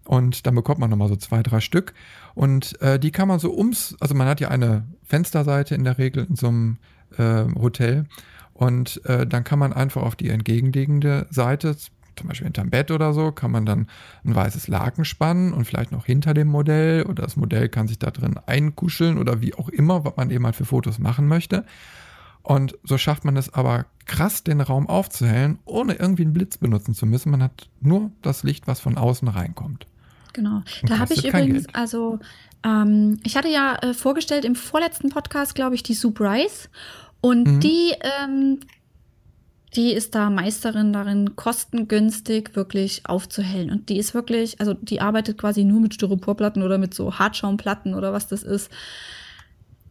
[0.09, 1.93] Und dann bekommt man nochmal so zwei, drei Stück.
[2.33, 5.99] Und äh, die kann man so ums, also man hat ja eine Fensterseite in der
[5.99, 6.77] Regel in so einem
[7.15, 8.07] äh, Hotel.
[8.55, 11.75] Und äh, dann kann man einfach auf die entgegenliegende Seite,
[12.15, 13.85] zum Beispiel hinterm Bett oder so, kann man dann
[14.25, 17.99] ein weißes Laken spannen und vielleicht noch hinter dem Modell oder das Modell kann sich
[17.99, 21.65] da drin einkuscheln oder wie auch immer, was man eben halt für Fotos machen möchte.
[22.41, 26.95] Und so schafft man es aber krass, den Raum aufzuhellen, ohne irgendwie einen Blitz benutzen
[26.95, 27.29] zu müssen.
[27.29, 29.85] Man hat nur das Licht, was von außen reinkommt.
[30.39, 30.63] Genau.
[30.83, 31.75] Da habe ich übrigens, Geld.
[31.75, 32.19] also
[32.63, 36.69] ähm, ich hatte ja äh, vorgestellt im vorletzten Podcast, glaube ich, die Soup Rice.
[37.19, 37.59] Und mhm.
[37.59, 38.59] die, ähm,
[39.75, 43.69] die ist da Meisterin darin, kostengünstig wirklich aufzuhellen.
[43.69, 47.93] Und die ist wirklich, also die arbeitet quasi nur mit Styroporplatten oder mit so Hartschaumplatten
[47.93, 48.71] oder was das ist.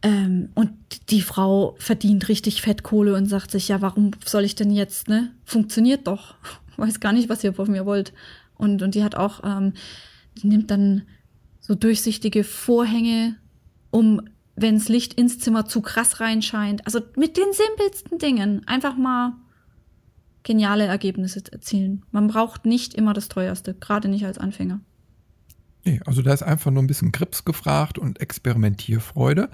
[0.01, 0.71] Ähm, und
[1.11, 5.31] die Frau verdient richtig Fettkohle und sagt sich, ja, warum soll ich denn jetzt, ne?
[5.45, 6.33] Funktioniert doch.
[6.77, 8.13] Weiß gar nicht, was ihr von mir wollt.
[8.57, 9.73] Und, und die hat auch, ähm,
[10.37, 11.03] die nimmt dann
[11.59, 13.35] so durchsichtige Vorhänge,
[13.91, 14.21] um,
[14.55, 16.85] wenn das Licht ins Zimmer zu krass reinscheint.
[16.85, 19.33] Also mit den simpelsten Dingen einfach mal
[20.43, 22.05] geniale Ergebnisse erzielen.
[22.11, 24.79] Man braucht nicht immer das teuerste, gerade nicht als Anfänger.
[25.85, 29.49] Nee, also da ist einfach nur ein bisschen Grips gefragt und Experimentierfreude.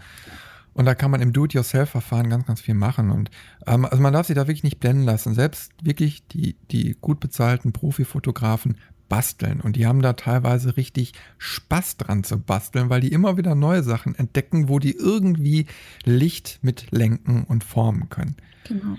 [0.73, 3.09] Und da kann man im Do-it-yourself-Verfahren ganz, ganz viel machen.
[3.09, 3.31] Und
[3.65, 5.33] ähm, also man darf sich da wirklich nicht blenden lassen.
[5.33, 8.75] Selbst wirklich die, die gut bezahlten Profifotografen
[9.09, 9.61] basteln.
[9.61, 13.83] Und die haben da teilweise richtig Spaß dran zu basteln, weil die immer wieder neue
[13.83, 15.65] Sachen entdecken, wo die irgendwie
[16.03, 18.35] Licht mit lenken und formen können.
[18.67, 18.97] Genau.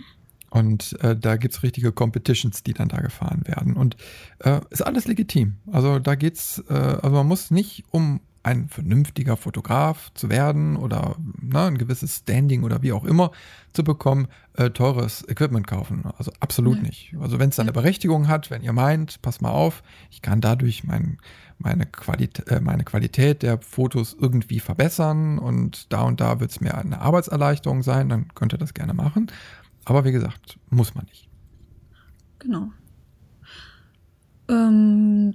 [0.51, 3.75] Und äh, da gibt es richtige Competitions, die dann da gefahren werden.
[3.75, 3.97] Und
[4.39, 5.57] äh, ist alles legitim.
[5.71, 11.17] Also da geht's, äh, also man muss nicht, um ein vernünftiger Fotograf zu werden oder
[11.43, 13.33] ne, ein gewisses Standing oder wie auch immer
[13.73, 16.05] zu bekommen, äh, teures Equipment kaufen.
[16.17, 16.83] Also absolut ja.
[16.85, 17.17] nicht.
[17.21, 19.83] Also wenn es eine Berechtigung hat, wenn ihr meint, pass mal auf,
[20.13, 21.19] ich kann dadurch mein,
[21.59, 26.61] meine, Qualität, äh, meine Qualität der Fotos irgendwie verbessern und da und da wird es
[26.61, 29.27] mir eine Arbeitserleichterung sein, dann könnt ihr das gerne machen.
[29.85, 31.29] Aber wie gesagt, muss man nicht.
[32.39, 32.71] Genau.
[34.49, 35.33] Ähm,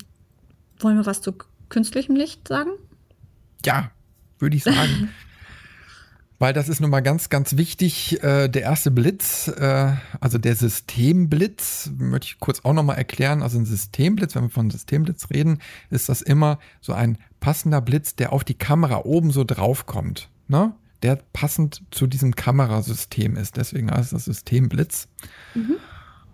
[0.80, 1.34] wollen wir was zu
[1.68, 2.70] künstlichem Licht sagen?
[3.66, 3.92] Ja,
[4.40, 5.10] würde ich sagen.
[6.40, 8.24] Weil das ist nun mal ganz, ganz wichtig.
[8.24, 13.44] Äh, der erste Blitz, äh, also der Systemblitz, möchte ich kurz auch nochmal erklären.
[13.44, 15.60] Also ein Systemblitz, wenn wir von Systemblitz reden,
[15.92, 20.30] ist das immer so ein passender Blitz, der auf die Kamera oben so draufkommt.
[20.48, 20.74] Ne?
[21.02, 23.58] der passend zu diesem Kamerasystem ist.
[23.58, 25.08] Deswegen heißt das System Blitz.
[25.56, 25.78] Mhm.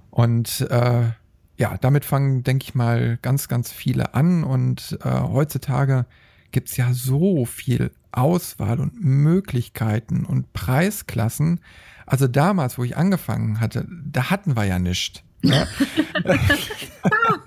[0.09, 1.11] Und äh,
[1.57, 4.43] ja, damit fangen, denke ich mal, ganz, ganz viele an.
[4.43, 6.05] Und äh, heutzutage
[6.51, 11.59] gibt es ja so viel Auswahl und Möglichkeiten und Preisklassen.
[12.05, 15.23] Also damals, wo ich angefangen hatte, da hatten wir ja nichts.
[15.43, 15.67] Ja?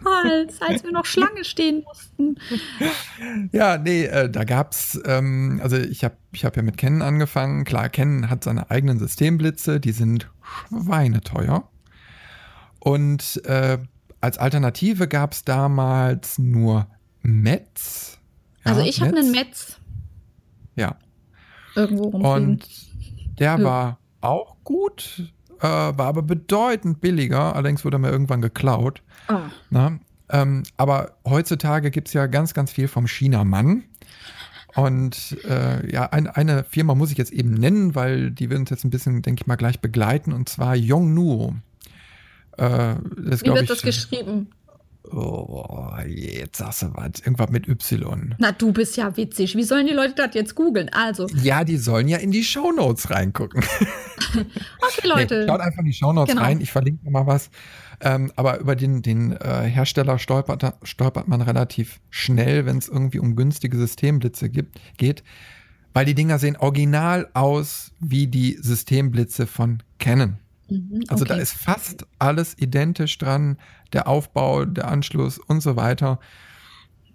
[0.03, 2.37] Damals, als wir noch Schlange stehen mussten.
[3.51, 7.65] Ja, nee, äh, da gab's, ähm, also ich habe ich hab ja mit Canon angefangen.
[7.65, 10.31] Klar, Canon hat seine eigenen Systemblitze, die sind
[10.69, 11.69] schweineteuer.
[12.79, 13.79] Und äh,
[14.21, 16.87] als Alternative gab es damals nur
[17.23, 18.20] Metz.
[18.64, 19.79] Also ich habe einen Metz.
[20.77, 20.96] Ja.
[21.75, 22.33] Irgendwo rumfliegen.
[22.33, 22.68] Und
[23.38, 23.64] der ja.
[23.64, 27.55] war auch gut äh, war aber bedeutend billiger.
[27.55, 29.03] Allerdings wurde mir irgendwann geklaut.
[29.29, 29.38] Oh.
[29.70, 29.99] Na,
[30.31, 33.85] ähm, aber heutzutage gibt es ja ganz, ganz viel vom China-Mann.
[34.77, 38.70] Und äh, ja, ein, eine Firma muss ich jetzt eben nennen, weil die wird uns
[38.70, 41.57] jetzt ein bisschen, denke ich mal, gleich begleiten, und zwar Yongnuo.
[42.57, 44.49] Äh, das, Wie wird ich, das geschrieben?
[45.05, 47.21] Oh, jetzt sagst du was.
[47.21, 48.35] Irgendwas mit Y.
[48.39, 49.57] Na, du bist ja witzig.
[49.57, 50.91] Wie sollen die Leute das jetzt googeln?
[50.91, 51.27] Also.
[51.43, 53.63] Ja, die sollen ja in die Shownotes reingucken.
[54.33, 55.41] okay, Leute.
[55.41, 56.45] Nee, schaut einfach in die Shownotes genau.
[56.45, 56.61] rein.
[56.61, 57.51] Ich verlinke mal was.
[58.01, 63.19] Ähm, aber über den, den äh, Hersteller stolpert, stolpert man relativ schnell, wenn es irgendwie
[63.19, 65.23] um günstige Systemblitze gibt, geht.
[65.93, 70.39] Weil die Dinger sehen original aus wie die Systemblitze von Canon.
[70.71, 73.59] Mhm, also da ist fast alles identisch dran,
[73.93, 76.21] der Aufbau, der Anschluss und so weiter.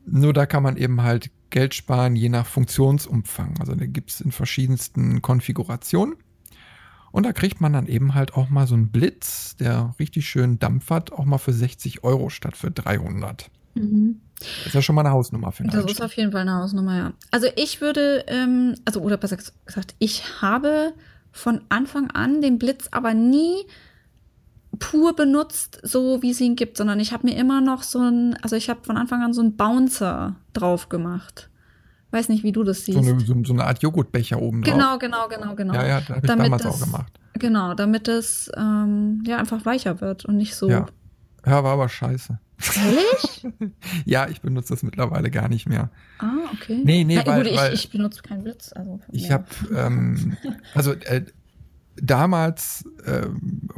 [0.05, 3.55] Nur da kann man eben halt Geld sparen, je nach Funktionsumfang.
[3.59, 6.15] Also da gibt es in verschiedensten Konfigurationen.
[7.11, 10.59] Und da kriegt man dann eben halt auch mal so einen Blitz, der richtig schön
[10.59, 13.49] Dampf hat, auch mal für 60 Euro statt für 300.
[13.75, 14.19] Mhm.
[14.39, 16.55] Das ist ja schon mal eine Hausnummer für einen Das ist auf jeden Fall eine
[16.55, 17.13] Hausnummer, ja.
[17.31, 20.93] Also ich würde, ähm, also oder besser gesagt, ich habe
[21.35, 23.65] von Anfang an den Blitz aber nie
[24.79, 28.35] pur benutzt, so wie es ihn gibt, sondern ich habe mir immer noch so ein,
[28.41, 31.49] also ich habe von Anfang an so einen Bouncer drauf gemacht.
[32.11, 32.97] Weiß nicht, wie du das siehst.
[33.03, 34.73] So eine, so, so eine Art Joghurtbecher oben drauf.
[34.73, 35.73] Genau, genau, genau, genau.
[35.73, 37.19] Ja, ja, das habe ich Damit damals das- auch gemacht.
[37.37, 40.69] Genau, damit es ähm, ja einfach weicher wird und nicht so.
[40.69, 40.85] Ja.
[41.45, 42.39] Ja, war aber scheiße.
[42.75, 43.47] Ehrlich?
[44.05, 45.89] Ja, ich benutze das mittlerweile gar nicht mehr.
[46.19, 46.81] ah, okay.
[46.83, 48.71] Nee, nee, Na, weil- gut, ich, weil- ich benutze keinen Blitz.
[48.73, 50.37] Also Ich habe, ähm,
[50.73, 51.25] also äh,
[51.97, 53.69] damals, ähm,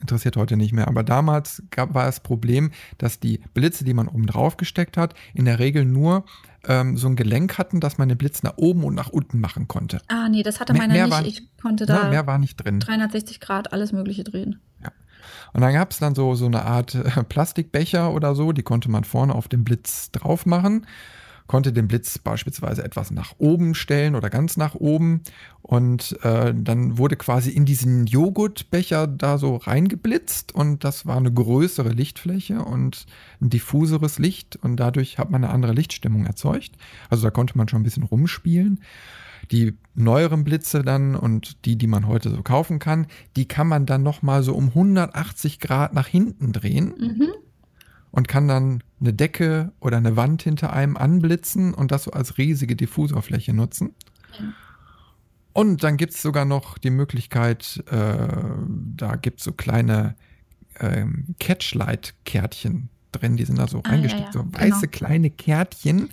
[0.00, 4.08] interessiert heute nicht mehr, aber damals gab, war das Problem, dass die Blitze, die man
[4.08, 6.24] oben drauf gesteckt hat, in der Regel nur
[6.66, 9.66] ähm, so ein Gelenk hatten, dass man den Blitz nach oben und nach unten machen
[9.68, 10.00] konnte.
[10.08, 11.12] Ah, nee, das hatte meiner mehr nicht.
[11.14, 12.80] waren- ich konnte da mehr war nicht drin.
[12.80, 14.60] 360 Grad alles Mögliche drehen.
[15.52, 18.90] Und dann gab es dann so, so eine Art äh, Plastikbecher oder so, die konnte
[18.90, 20.86] man vorne auf den Blitz drauf machen,
[21.46, 25.22] konnte den Blitz beispielsweise etwas nach oben stellen oder ganz nach oben.
[25.62, 31.32] Und äh, dann wurde quasi in diesen Joghurtbecher da so reingeblitzt und das war eine
[31.32, 33.06] größere Lichtfläche und
[33.40, 36.72] ein diffuseres Licht und dadurch hat man eine andere Lichtstimmung erzeugt.
[37.08, 38.80] Also da konnte man schon ein bisschen rumspielen.
[39.50, 43.84] Die neueren Blitze dann und die, die man heute so kaufen kann, die kann man
[43.86, 47.28] dann nochmal so um 180 Grad nach hinten drehen Mhm.
[48.12, 52.38] und kann dann eine Decke oder eine Wand hinter einem anblitzen und das so als
[52.38, 53.94] riesige Diffusorfläche nutzen.
[54.38, 54.52] Ja.
[55.52, 58.28] Und dann gibt es sogar noch die Möglichkeit, äh,
[58.96, 60.14] da gibt es so kleine
[60.78, 64.90] ähm, Catchlight-Kärtchen drin, die sind da so Ah, reingesteckt, ja, so ja, weiße genau.
[64.92, 66.10] kleine Kärtchen.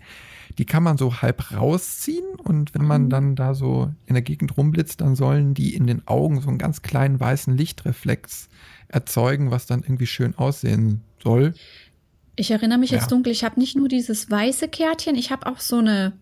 [0.58, 3.10] Die kann man so halb rausziehen und wenn man Mhm.
[3.10, 6.58] dann da so in der Gegend rumblitzt, dann sollen die in den Augen so einen
[6.58, 8.50] ganz kleinen weißen Lichtreflex
[8.88, 11.54] erzeugen, was dann irgendwie schön aussehen soll.
[12.36, 12.98] Ich erinnere mich Ja.
[13.00, 16.14] jetzt dunkel, ich habe nicht nur dieses weiße Kärtchen, ich habe auch so eine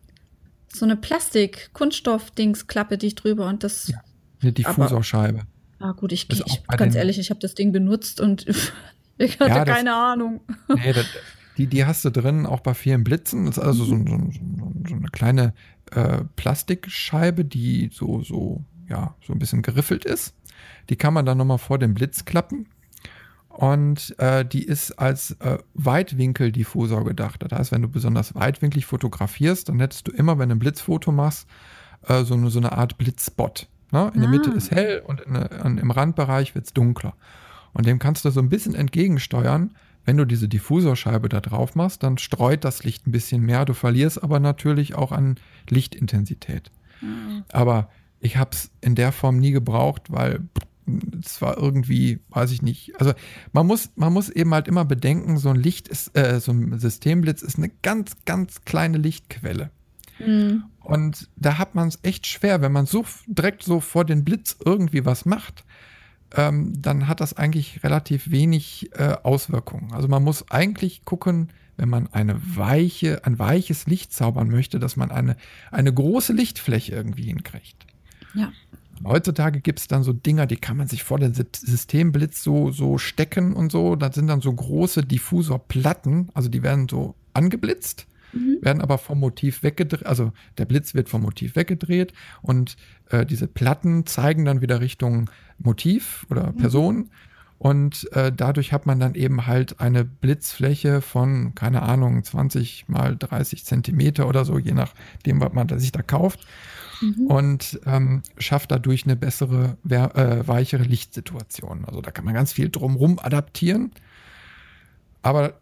[0.73, 0.97] so eine
[1.89, 3.87] Plastik-Kunststoff-Dings-Klappe dicht drüber und das.
[3.87, 3.99] Ja.
[4.41, 5.43] Eine Diffusorscheibe.
[5.79, 8.45] Ah, gut, ich, ich ganz ehrlich, ich habe das Ding benutzt und
[9.17, 10.41] ich hatte Ja, das- keine Ahnung.
[10.67, 11.05] Nee, das,
[11.57, 13.45] die, die hast du drin, auch bei vielen Blitzen.
[13.45, 15.53] Das ist also so, so, so, so eine kleine
[15.91, 20.35] äh, Plastikscheibe, die so, so, ja, so ein bisschen geriffelt ist.
[20.89, 22.67] Die kann man dann nochmal vor den Blitz klappen.
[23.49, 27.41] Und äh, die ist als äh, Weitwinkeldiffusor gedacht.
[27.41, 31.11] Das heißt, wenn du besonders weitwinklig fotografierst, dann hättest du immer, wenn du ein Blitzfoto
[31.11, 31.47] machst,
[32.07, 33.67] äh, so, eine, so eine Art Blitzspot.
[33.91, 34.11] Ne?
[34.13, 34.31] In der Ah.
[34.31, 37.15] Mitte ist hell und in, der- an, im Randbereich wird es dunkler.
[37.73, 39.73] Und dem kannst du so ein bisschen entgegensteuern.
[40.05, 43.65] Wenn du diese Diffusorscheibe da drauf machst, dann streut das Licht ein bisschen mehr.
[43.65, 45.35] Du verlierst aber natürlich auch an
[45.69, 46.71] Lichtintensität.
[47.49, 47.89] Aber
[48.19, 50.41] ich habe es in der Form nie gebraucht, weil
[51.23, 52.99] es war irgendwie, weiß ich nicht.
[52.99, 53.13] Also
[53.51, 56.77] man muss, man muss eben halt immer bedenken, so ein Licht ist, äh, so ein
[56.77, 59.71] Systemblitz ist eine ganz, ganz kleine Lichtquelle.
[60.19, 60.65] Mhm.
[60.79, 64.55] Und da hat man es echt schwer, wenn man so direkt so vor den Blitz
[64.63, 65.65] irgendwie was macht,
[66.35, 69.93] ähm, dann hat das eigentlich relativ wenig äh, Auswirkungen.
[69.93, 74.95] Also man muss eigentlich gucken, wenn man eine weiche, ein weiches Licht zaubern möchte, dass
[74.95, 75.35] man eine,
[75.71, 77.85] eine große Lichtfläche irgendwie hinkriegt.
[78.33, 78.51] Ja.
[79.03, 82.71] Heutzutage gibt es dann so Dinger, die kann man sich vor den Sy- Systemblitz so,
[82.71, 83.97] so stecken und so.
[83.97, 88.57] Das sind dann so große Diffusorplatten, also die werden so angeblitzt Mhm.
[88.61, 92.75] werden aber vom Motiv weggedreht, also der Blitz wird vom Motiv weggedreht und
[93.09, 97.09] äh, diese Platten zeigen dann wieder Richtung Motiv oder Person
[97.57, 103.15] und äh, dadurch hat man dann eben halt eine Blitzfläche von, keine Ahnung, 20 mal
[103.17, 106.45] 30 Zentimeter oder so, je nachdem, was man sich da kauft
[107.01, 107.27] Mhm.
[107.27, 111.83] und ähm, schafft dadurch eine bessere, äh, weichere Lichtsituation.
[111.83, 113.91] Also da kann man ganz viel drumrum adaptieren.
[115.21, 115.59] Aber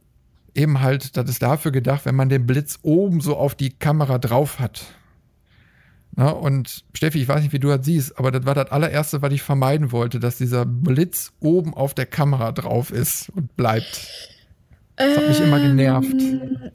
[0.56, 4.18] eben halt, das ist dafür gedacht, wenn man den Blitz oben so auf die Kamera
[4.18, 4.86] drauf hat.
[6.16, 9.24] Na, und Steffi, ich weiß nicht, wie du das siehst, aber das war das allererste,
[9.24, 14.08] was ich vermeiden wollte, dass dieser Blitz oben auf der Kamera drauf ist und bleibt.
[14.96, 16.14] Das hat mich immer genervt.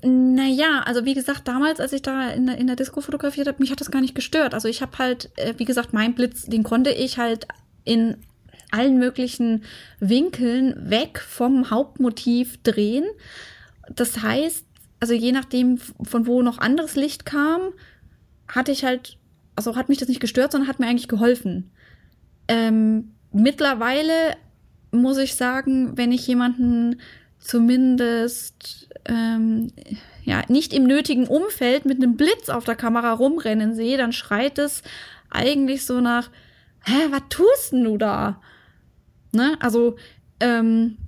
[0.03, 3.47] Ähm, naja, also wie gesagt, damals, als ich da in, der- in der Disco fotografiert
[3.47, 4.55] habe, mich hat das gar nicht gestört.
[4.55, 7.47] Also ich habe halt, äh, wie gesagt, mein Blitz, den konnte ich halt
[7.85, 8.17] in
[8.73, 9.63] allen möglichen
[10.01, 13.05] Winkeln weg vom Hauptmotiv drehen.
[13.95, 14.65] Das heißt,
[15.01, 17.73] also je nachdem, von wo noch anderes Licht kam,
[18.49, 19.17] hatte ich halt,
[19.57, 21.71] also hat mich das nicht gestört, sondern hat mir eigentlich geholfen.
[22.49, 24.37] Ähm, mittlerweile
[24.91, 27.01] muss ich sagen, wenn ich jemanden
[27.39, 29.69] zumindest ähm,
[30.25, 34.59] ja, nicht im nötigen Umfeld mit einem Blitz auf der Kamera rumrennen sehe, dann schreit
[34.59, 34.83] es
[35.31, 36.31] eigentlich so nach,
[36.85, 38.41] hä, was tust denn du da?
[39.33, 39.57] Ne?
[39.61, 39.97] Also,
[40.41, 41.08] ähm, äh,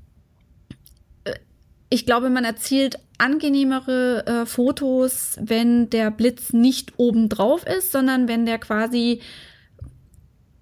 [1.91, 8.28] ich glaube, man erzielt angenehmere äh, Fotos, wenn der Blitz nicht oben drauf ist, sondern
[8.28, 9.20] wenn der quasi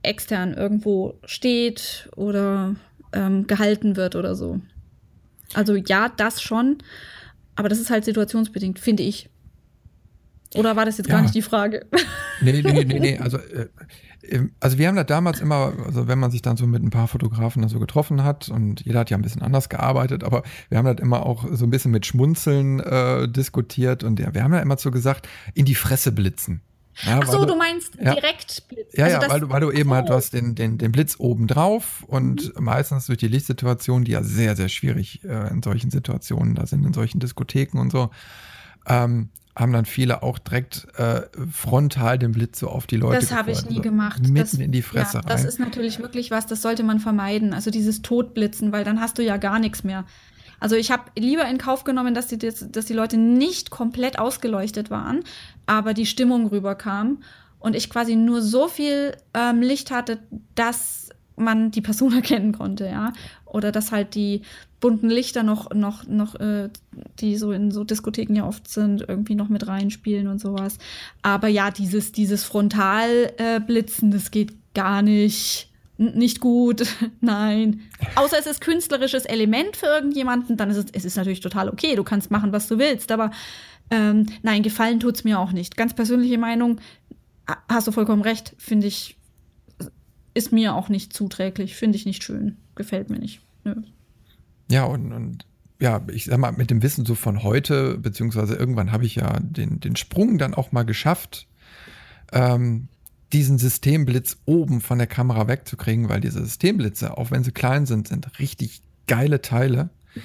[0.02, 2.74] extern irgendwo steht oder
[3.12, 4.60] ähm, gehalten wird oder so.
[5.54, 6.78] Also ja, das schon,
[7.56, 9.28] aber das ist halt situationsbedingt, finde ich.
[10.54, 11.16] Oder war das jetzt ja.
[11.16, 11.86] gar nicht die Frage?
[12.40, 13.18] Nee, nee, nee, nee.
[13.18, 13.66] Also, äh,
[14.60, 17.08] also wir haben da damals immer, also wenn man sich dann so mit ein paar
[17.08, 20.78] Fotografen da so getroffen hat und jeder hat ja ein bisschen anders gearbeitet, aber wir
[20.78, 24.54] haben das immer auch so ein bisschen mit Schmunzeln äh, diskutiert und ja, wir haben
[24.54, 26.62] ja immer so gesagt, in die Fresse blitzen.
[27.02, 28.96] Ja, Ach so, du, du, meinst ja, direkt Blitz.
[28.96, 31.16] Ja, also ja, weil du, weil du eben halt, du hast den, den, den Blitz
[31.18, 32.64] oben drauf und mhm.
[32.64, 36.84] meistens durch die Lichtsituation, die ja sehr, sehr schwierig äh, in solchen Situationen da sind,
[36.84, 38.10] in solchen Diskotheken und so,
[38.86, 43.32] ähm, haben dann viele auch direkt äh, frontal den Blitz so auf die Leute Das
[43.32, 44.20] habe ich nie so gemacht.
[44.20, 45.28] Mitten das, in die Fresse ja, rein.
[45.28, 47.52] Das ist natürlich wirklich was, das sollte man vermeiden.
[47.52, 50.04] Also dieses Totblitzen, weil dann hast du ja gar nichts mehr.
[50.60, 54.90] Also ich habe lieber in Kauf genommen, dass die, dass die Leute nicht komplett ausgeleuchtet
[54.90, 55.24] waren,
[55.66, 57.22] aber die Stimmung rüberkam
[57.58, 60.18] und ich quasi nur so viel ähm, Licht hatte,
[60.54, 63.12] dass man die Person erkennen konnte, ja.
[63.44, 64.42] Oder dass halt die
[64.80, 66.70] bunten Lichter noch, noch, noch, äh,
[67.18, 70.78] die so in so Diskotheken ja oft sind, irgendwie noch mit reinspielen und sowas.
[71.22, 75.70] Aber ja, dieses, dieses Frontalblitzen, äh, das geht gar nicht.
[75.98, 76.86] N nicht gut,
[77.20, 77.80] nein.
[78.14, 81.96] Außer es ist künstlerisches Element für irgendjemanden, dann ist es, es ist natürlich total okay,
[81.96, 83.32] du kannst machen, was du willst, aber
[83.90, 85.76] ähm, nein, gefallen tut's mir auch nicht.
[85.76, 86.80] Ganz persönliche Meinung,
[87.68, 89.16] hast du vollkommen recht, finde ich,
[90.34, 93.40] ist mir auch nicht zuträglich, finde ich nicht schön, gefällt mir nicht.
[93.64, 93.74] Nö.
[94.70, 95.46] Ja, und, und
[95.80, 99.38] ja, ich sag mal, mit dem Wissen so von heute, beziehungsweise irgendwann habe ich ja
[99.40, 101.46] den, den Sprung dann auch mal geschafft,
[102.32, 102.88] ähm,
[103.32, 108.08] diesen Systemblitz oben von der Kamera wegzukriegen, weil diese Systemblitze, auch wenn sie klein sind,
[108.08, 109.90] sind richtig geile Teile.
[110.14, 110.22] Mhm.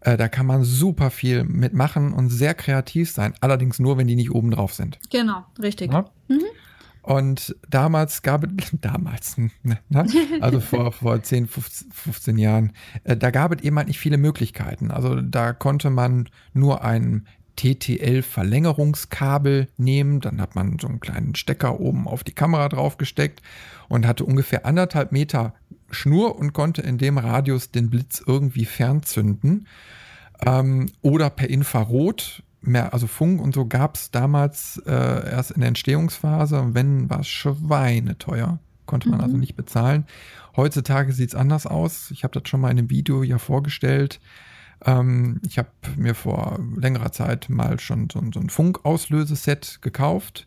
[0.00, 4.14] Äh, da kann man super viel mitmachen und sehr kreativ sein, allerdings nur, wenn die
[4.14, 4.98] nicht oben drauf sind.
[5.10, 5.92] Genau, richtig.
[5.92, 6.08] Ja?
[6.28, 6.42] Mhm.
[7.08, 8.50] Und damals gab es,
[8.82, 9.78] damals, ne, ne,
[10.42, 14.90] also vor, vor 10, 15 Jahren, äh, da gab es eben halt nicht viele Möglichkeiten.
[14.90, 21.80] Also da konnte man nur ein TTL-Verlängerungskabel nehmen, dann hat man so einen kleinen Stecker
[21.80, 23.40] oben auf die Kamera draufgesteckt
[23.88, 25.54] und hatte ungefähr anderthalb Meter
[25.90, 29.66] Schnur und konnte in dem Radius den Blitz irgendwie fernzünden.
[30.44, 35.60] Ähm, oder per Infrarot mehr, also Funk und so gab es damals äh, erst in
[35.60, 36.60] der Entstehungsphase.
[36.60, 38.58] Und wenn, war es schweineteuer.
[38.86, 39.34] Konnte man also mhm.
[39.34, 40.06] also nicht bezahlen.
[40.56, 42.10] Heutzutage sieht es anders aus.
[42.10, 44.20] Ich habe das schon mal in einem Video ja vorgestellt.
[44.84, 50.46] Ähm, ich habe mir vor längerer Zeit mal schon so, so ein Funkauslöseset gekauft.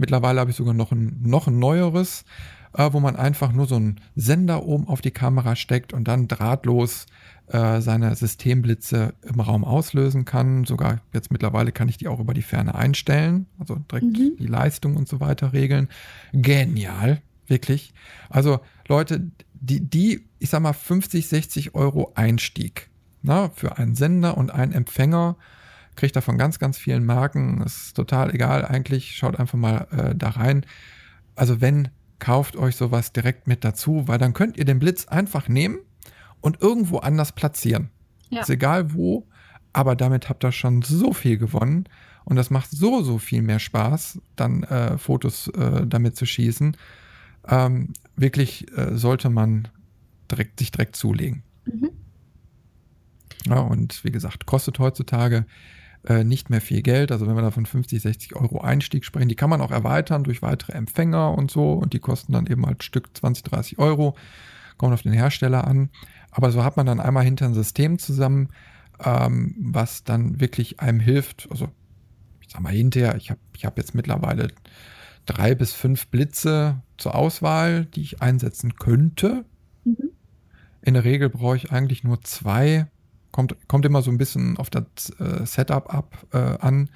[0.00, 2.24] Mittlerweile habe ich sogar noch ein, noch ein neueres,
[2.72, 6.26] äh, wo man einfach nur so einen Sender oben auf die Kamera steckt und dann
[6.26, 7.04] drahtlos
[7.48, 10.64] äh, seine Systemblitze im Raum auslösen kann.
[10.64, 14.36] Sogar jetzt mittlerweile kann ich die auch über die Ferne einstellen, also direkt mhm.
[14.38, 15.88] die Leistung und so weiter regeln.
[16.32, 17.92] Genial, wirklich.
[18.30, 22.88] Also Leute, die, die, ich sag mal, 50, 60 Euro Einstieg
[23.20, 25.36] na, für einen Sender und einen Empfänger
[26.00, 27.60] kriegt er von ganz, ganz vielen Marken.
[27.60, 29.16] Ist total egal eigentlich.
[29.16, 30.64] Schaut einfach mal äh, da rein.
[31.36, 31.88] Also wenn,
[32.18, 35.78] kauft euch sowas direkt mit dazu, weil dann könnt ihr den Blitz einfach nehmen
[36.40, 37.90] und irgendwo anders platzieren.
[38.30, 38.40] Ja.
[38.40, 39.28] Ist egal wo,
[39.74, 41.84] aber damit habt ihr schon so viel gewonnen
[42.24, 46.78] und das macht so, so viel mehr Spaß, dann äh, Fotos äh, damit zu schießen.
[47.46, 49.68] Ähm, wirklich äh, sollte man
[50.30, 51.42] direkt, sich direkt zulegen.
[51.66, 51.90] Mhm.
[53.46, 55.44] Ja, und wie gesagt, kostet heutzutage
[56.04, 57.12] äh, nicht mehr viel Geld.
[57.12, 60.24] Also wenn wir da von 50, 60 Euro Einstieg sprechen, die kann man auch erweitern
[60.24, 64.16] durch weitere Empfänger und so und die kosten dann eben halt Stück 20, 30 Euro.
[64.78, 65.90] Kommt auf den Hersteller an.
[66.30, 68.48] Aber so hat man dann einmal hinter ein System zusammen,
[69.04, 71.48] ähm, was dann wirklich einem hilft.
[71.50, 71.68] Also,
[72.40, 74.48] ich sag mal hinterher, ich habe ich hab jetzt mittlerweile
[75.26, 79.44] drei bis fünf Blitze zur Auswahl, die ich einsetzen könnte.
[79.84, 80.10] Mhm.
[80.82, 82.86] In der Regel brauche ich eigentlich nur zwei.
[83.32, 86.90] Kommt, kommt immer so ein bisschen auf das äh, Setup ab äh, an.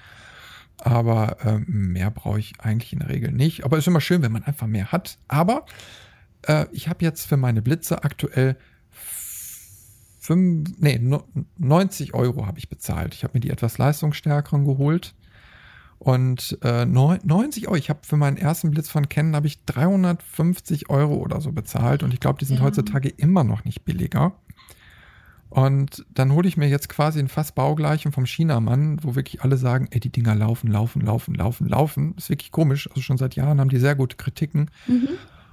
[0.79, 3.65] Aber äh, mehr brauche ich eigentlich in der Regel nicht.
[3.65, 5.19] Aber es ist immer schön, wenn man einfach mehr hat.
[5.29, 5.67] Aber
[6.43, 8.57] äh, ich habe jetzt für meine Blitze aktuell
[10.21, 11.01] 5, nee,
[11.59, 13.15] 90 Euro habe ich bezahlt.
[13.15, 15.15] Ich habe mir die etwas leistungsstärkeren geholt.
[15.99, 20.91] Und äh, 90 Euro, ich habe für meinen ersten Blitz von Canon habe ich 350
[20.91, 22.03] Euro oder so bezahlt.
[22.03, 22.63] Und ich glaube, die sind ja.
[22.63, 24.33] heutzutage immer noch nicht billiger.
[25.55, 29.57] Und dann hole ich mir jetzt quasi einen fast baugleichen vom Chinamann, wo wirklich alle
[29.57, 32.15] sagen, ey, die Dinger laufen, laufen, laufen, laufen, laufen.
[32.17, 32.89] ist wirklich komisch.
[32.89, 34.69] Also schon seit Jahren haben die sehr gute Kritiken.
[34.89, 35.11] Mhm.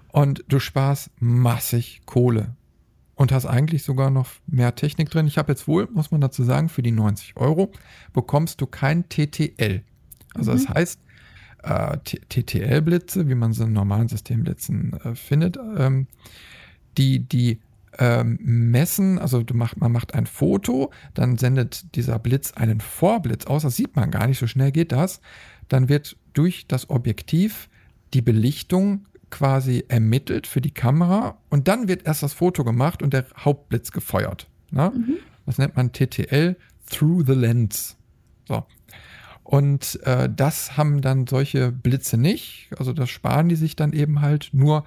[0.08, 2.56] Und du sparst massig Kohle
[3.14, 5.28] und hast eigentlich sogar noch mehr Technik drin.
[5.28, 7.72] Ich habe jetzt wohl, muss man dazu sagen, für die 90 Euro
[8.12, 9.84] bekommst du kein TTL.
[10.34, 10.56] Also mhm.
[10.56, 11.00] das heißt,
[11.62, 16.08] äh, TTL-Blitze, wie man sie in normalen Systemblitzen äh, findet, ähm,
[16.98, 17.60] die, die
[18.02, 23.62] ähm, messen, also macht, man macht ein Foto, dann sendet dieser Blitz einen Vorblitz aus,
[23.62, 25.22] das sieht man gar nicht, so schnell geht das.
[25.68, 27.70] Dann wird durch das Objektiv
[28.16, 33.14] die Belichtung quasi ermittelt für die Kamera und dann wird erst das Foto gemacht und
[33.14, 34.50] der Hauptblitz gefeuert.
[34.72, 34.92] Ne?
[34.94, 35.18] Mhm.
[35.46, 36.58] Das nennt man TTL,
[36.90, 37.98] Through the Lens.
[38.48, 38.66] So.
[39.44, 42.72] Und äh, das haben dann solche Blitze nicht.
[42.80, 44.50] Also das sparen die sich dann eben halt.
[44.54, 44.86] Nur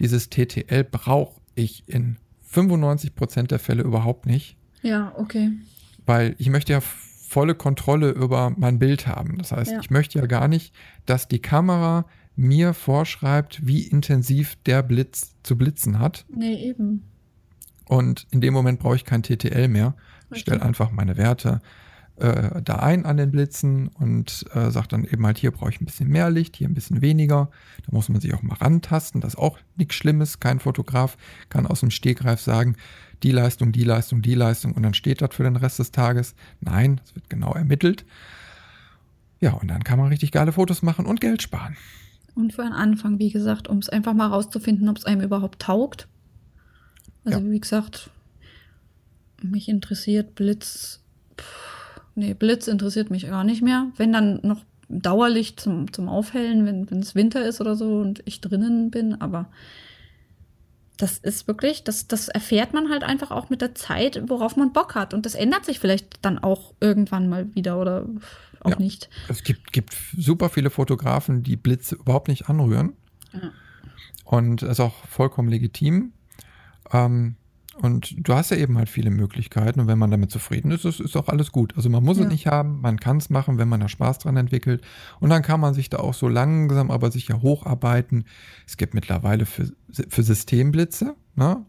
[0.00, 2.16] dieses TTL brauche ich in
[2.50, 4.56] 95 Prozent der Fälle überhaupt nicht.
[4.82, 5.52] Ja, okay.
[6.06, 9.38] Weil ich möchte ja volle Kontrolle über mein Bild haben.
[9.38, 9.80] Das heißt, ja.
[9.80, 10.74] ich möchte ja gar nicht,
[11.06, 16.24] dass die Kamera mir vorschreibt, wie intensiv der Blitz zu blitzen hat.
[16.28, 17.04] Nee, eben.
[17.84, 19.94] Und in dem Moment brauche ich kein TTL mehr.
[20.32, 21.60] Ich stelle einfach meine Werte
[22.20, 25.80] äh, da ein an den Blitzen und äh, sage dann eben halt, hier brauche ich
[25.80, 27.50] ein bisschen mehr Licht, hier ein bisschen weniger.
[27.86, 29.20] Da muss man sich auch mal rantasten.
[29.20, 30.40] Das ist auch nichts Schlimmes.
[30.40, 31.16] Kein Fotograf
[31.48, 32.76] kann aus dem Stegreif sagen,
[33.22, 36.34] die Leistung, die Leistung, die Leistung und dann steht das für den Rest des Tages.
[36.60, 38.04] Nein, es wird genau ermittelt.
[39.40, 41.76] Ja, und dann kann man richtig geile Fotos machen und Geld sparen.
[42.34, 45.60] Und für einen Anfang, wie gesagt, um es einfach mal rauszufinden, ob es einem überhaupt
[45.60, 46.08] taugt.
[47.24, 47.50] Also ja.
[47.50, 48.10] wie gesagt,
[49.42, 51.00] mich interessiert Blitz.
[51.38, 51.79] Pff,
[52.14, 53.90] nee, Blitz interessiert mich gar nicht mehr.
[53.96, 58.40] Wenn dann noch Dauerlicht zum, zum Aufhellen, wenn es Winter ist oder so und ich
[58.40, 59.48] drinnen bin, aber
[61.00, 64.72] das ist wirklich, das, das erfährt man halt einfach auch mit der Zeit, worauf man
[64.72, 65.14] Bock hat.
[65.14, 68.06] Und das ändert sich vielleicht dann auch irgendwann mal wieder oder
[68.60, 68.78] auch ja.
[68.78, 69.08] nicht.
[69.28, 72.92] Es gibt, gibt super viele Fotografen, die Blitze überhaupt nicht anrühren.
[73.32, 73.52] Ja.
[74.24, 76.12] Und das ist auch vollkommen legitim.
[76.92, 77.36] Ähm,
[77.80, 81.00] und du hast ja eben halt viele Möglichkeiten und wenn man damit zufrieden ist, ist,
[81.00, 81.74] ist auch alles gut.
[81.76, 82.24] Also man muss ja.
[82.24, 84.82] es nicht haben, man kann es machen, wenn man da Spaß dran entwickelt.
[85.20, 88.24] Und dann kann man sich da auch so langsam aber sicher hocharbeiten.
[88.66, 89.70] Es gibt mittlerweile für,
[90.08, 91.64] für Systemblitze, ne?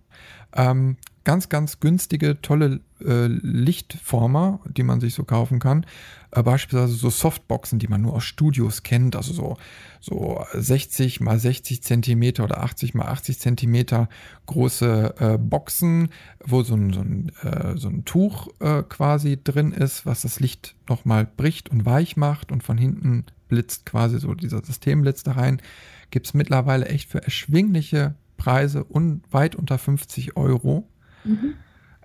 [0.56, 5.86] ähm, ganz, ganz günstige, tolle äh, Lichtformer, die man sich so kaufen kann.
[6.32, 9.58] Äh, beispielsweise so Softboxen, die man nur aus Studios kennt, also so,
[10.00, 14.10] so 60 mal 60 Zentimeter oder 80 mal 80 Zentimeter
[14.48, 16.10] große äh, Boxen,
[16.44, 20.40] wo so ein, so ein, äh, so ein Tuch äh, quasi drin ist, was das
[20.40, 25.34] Licht nochmal bricht und weich macht und von hinten blitzt quasi so dieser Systemblitz da
[25.34, 25.62] rein.
[26.10, 30.88] Gibt es mittlerweile echt für erschwingliche Preise und weit unter 50 Euro
[31.24, 31.54] mhm.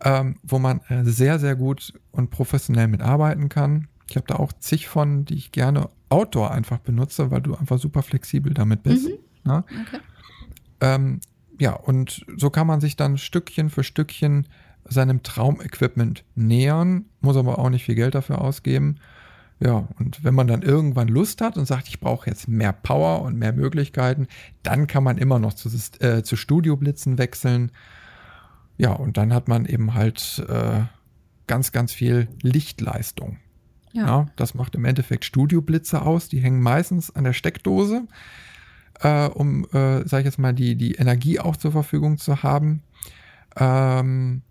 [0.02, 3.88] ähm, wo man äh, sehr, sehr gut und professionell mitarbeiten kann.
[4.08, 7.78] Ich habe da auch zig von, die ich gerne Outdoor einfach benutze, weil du einfach
[7.78, 9.08] super flexibel damit bist.
[9.08, 9.18] Mhm.
[9.44, 9.64] Ne?
[9.68, 10.00] Okay.
[10.80, 11.20] Ähm,
[11.58, 14.46] ja, und so kann man sich dann Stückchen für Stückchen
[14.88, 18.96] seinem Traumequipment nähern, muss aber auch nicht viel Geld dafür ausgeben.
[19.58, 23.22] Ja, und wenn man dann irgendwann Lust hat und sagt, ich brauche jetzt mehr Power
[23.22, 24.26] und mehr Möglichkeiten,
[24.62, 27.72] dann kann man immer noch zu, äh, zu Studioblitzen wechseln.
[28.78, 30.82] Ja, und dann hat man eben halt äh,
[31.46, 33.38] ganz, ganz viel Lichtleistung.
[33.92, 34.06] Ja.
[34.06, 34.26] ja.
[34.36, 36.28] Das macht im Endeffekt Studioblitze aus.
[36.28, 38.06] Die hängen meistens an der Steckdose,
[39.00, 42.82] äh, um, äh, sag ich jetzt mal, die, die Energie auch zur Verfügung zu haben.
[43.56, 44.42] Ähm,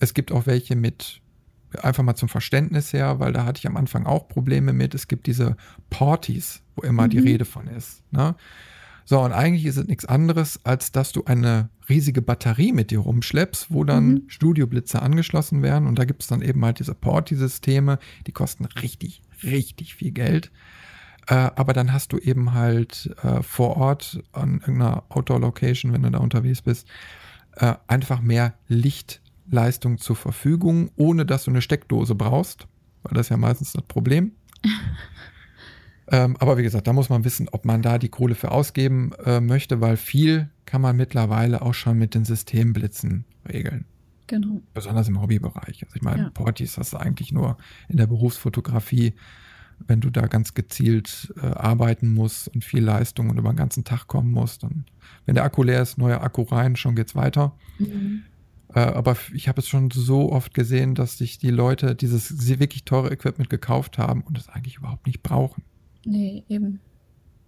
[0.00, 1.20] es gibt auch welche mit,
[1.82, 4.94] einfach mal zum Verständnis her, weil da hatte ich am Anfang auch Probleme mit.
[4.94, 5.56] Es gibt diese
[5.90, 7.10] Partys, wo immer mhm.
[7.10, 8.02] die Rede von ist.
[8.10, 8.34] Ne?
[9.04, 13.00] So, und eigentlich ist es nichts anderes, als dass du eine riesige Batterie mit dir
[13.00, 14.22] rumschleppst, wo dann mhm.
[14.28, 15.86] Studioblitze angeschlossen werden.
[15.86, 20.50] Und da gibt es dann eben halt diese Porti-Systeme, die kosten richtig, richtig viel Geld.
[21.26, 26.10] Äh, aber dann hast du eben halt äh, vor Ort an irgendeiner Outdoor-Location, wenn du
[26.10, 26.86] da unterwegs bist,
[27.56, 32.66] äh, einfach mehr Lichtleistung zur Verfügung, ohne dass du eine Steckdose brauchst,
[33.02, 34.32] weil das ist ja meistens das Problem.
[36.08, 39.12] Ähm, aber wie gesagt, da muss man wissen, ob man da die Kohle für ausgeben
[39.24, 43.86] äh, möchte, weil viel kann man mittlerweile auch schon mit den Systemblitzen regeln.
[44.26, 44.62] Genau.
[44.72, 45.84] Besonders im Hobbybereich.
[45.84, 46.30] Also ich meine, ja.
[46.30, 47.56] Portis hast du eigentlich nur
[47.88, 49.14] in der Berufsfotografie,
[49.86, 53.84] wenn du da ganz gezielt äh, arbeiten musst und viel Leistung und über den ganzen
[53.84, 54.64] Tag kommen musst.
[54.64, 54.84] Und
[55.26, 57.54] wenn der Akku leer ist, neuer Akku rein, schon geht's weiter.
[57.78, 58.24] Mhm.
[58.74, 62.84] Äh, aber ich habe es schon so oft gesehen, dass sich die Leute dieses wirklich
[62.84, 65.62] teure Equipment gekauft haben und es eigentlich überhaupt nicht brauchen.
[66.06, 66.80] Nee, eben.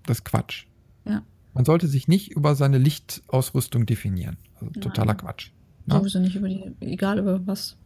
[0.06, 0.66] Das ist Quatsch.
[1.04, 1.22] Ja.
[1.54, 4.36] Man sollte sich nicht über seine Lichtausrüstung definieren.
[4.54, 5.50] Also totaler Quatsch.
[5.86, 5.94] Ne?
[5.94, 7.76] Sowieso nicht über die, egal über was.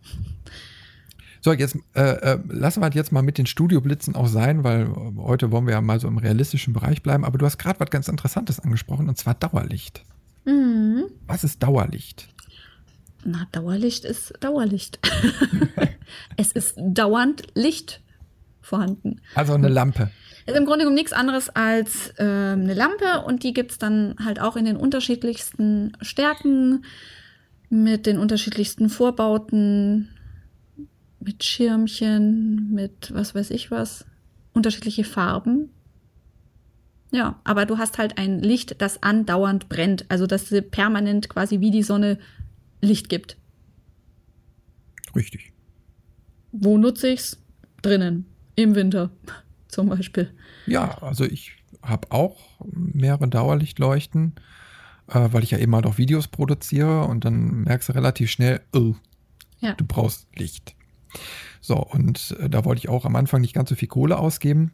[1.43, 4.83] So, jetzt äh, äh, lassen wir halt jetzt mal mit den Studioblitzen auch sein, weil
[4.83, 7.25] äh, heute wollen wir ja mal so im realistischen Bereich bleiben.
[7.25, 10.05] Aber du hast gerade was ganz Interessantes angesprochen, und zwar Dauerlicht.
[10.45, 11.05] Mhm.
[11.27, 12.29] Was ist Dauerlicht?
[13.25, 14.99] Na, Dauerlicht ist Dauerlicht.
[16.37, 18.03] es ist dauernd Licht
[18.61, 19.21] vorhanden.
[19.35, 20.11] Also eine Lampe.
[20.51, 24.17] Ist im Grunde genommen nichts anderes als äh, eine Lampe und die gibt es dann
[24.25, 26.85] halt auch in den unterschiedlichsten Stärken.
[27.73, 30.09] mit den unterschiedlichsten Vorbauten,
[31.21, 34.05] mit Schirmchen, mit was weiß ich was,
[34.53, 35.71] unterschiedliche Farben.
[37.13, 41.71] Ja, aber du hast halt ein Licht, das andauernd brennt, also dass permanent quasi wie
[41.71, 42.19] die Sonne
[42.81, 43.37] Licht gibt.
[45.15, 45.53] Richtig.
[46.51, 47.39] Wo nutze ich's?
[47.83, 48.27] Drinnen.
[48.57, 49.11] Im Winter
[49.71, 50.33] zum Beispiel.
[50.67, 51.53] Ja, also ich
[51.83, 52.37] habe auch
[52.73, 54.35] mehrere Dauerlichtleuchten,
[55.09, 58.61] äh, weil ich ja eben halt auch Videos produziere und dann merkst du relativ schnell,
[58.73, 58.95] oh,
[59.61, 59.75] ja.
[59.75, 60.75] du brauchst Licht.
[61.61, 64.71] So, und äh, da wollte ich auch am Anfang nicht ganz so viel Kohle ausgeben.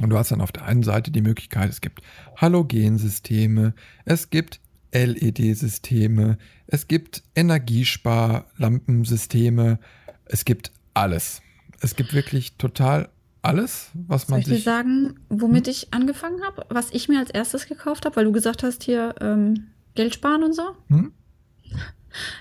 [0.00, 2.02] Und du hast dann auf der einen Seite die Möglichkeit, es gibt
[2.36, 4.60] Halogensysteme, es gibt
[4.92, 9.80] LED-Systeme, es gibt Energiesparlampensysteme,
[10.24, 11.42] es gibt alles.
[11.80, 13.08] Es gibt wirklich total
[13.42, 15.70] alles, was man Soll ich dir sagen, womit hm?
[15.70, 19.14] ich angefangen habe, was ich mir als erstes gekauft habe, weil du gesagt hast hier
[19.20, 20.76] ähm, Geld sparen und so?
[20.88, 21.12] Hm?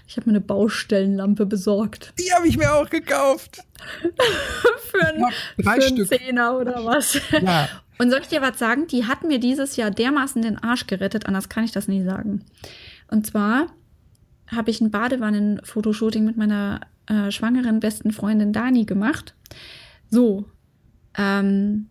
[0.08, 2.14] Ich habe mir eine Baustellenlampe besorgt.
[2.20, 3.64] Die habe ich mir auch gekauft.
[4.92, 5.26] für einen,
[5.60, 7.20] für einen Zehner oder was.
[7.42, 7.70] Ja.
[8.00, 8.86] Und soll ich dir was sagen?
[8.88, 12.46] Die hat mir dieses Jahr dermaßen den Arsch gerettet, anders kann ich das nie sagen.
[13.08, 13.68] Und zwar
[14.48, 19.34] habe ich ein Badewannen-Fotoshooting mit meiner äh, schwangeren besten Freundin Dani gemacht.
[20.10, 20.46] So,
[21.18, 21.88] ähm,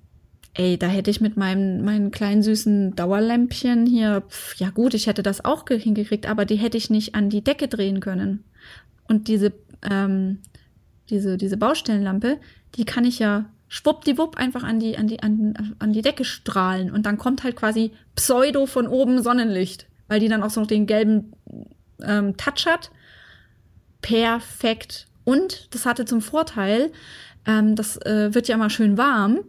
[0.55, 5.07] ey, da hätte ich mit meinem, meinen kleinen süßen Dauerlämpchen hier, pf, ja gut, ich
[5.07, 8.45] hätte das auch hingekriegt, aber die hätte ich nicht an die Decke drehen können.
[9.09, 9.53] Und diese,
[9.89, 10.39] ähm,
[11.11, 12.39] diese, diese Baustellenlampe,
[12.77, 16.91] die kann ich ja schwuppdiwupp einfach an die, an die, an, an die Decke strahlen.
[16.91, 20.69] Und dann kommt halt quasi Pseudo von oben Sonnenlicht, weil die dann auch so noch
[20.69, 21.33] den gelben
[22.03, 22.91] ähm, Touch hat.
[24.03, 25.09] Perfekt.
[25.25, 26.93] Und das hatte zum Vorteil,
[27.47, 29.41] ähm, das äh, wird ja immer schön warm,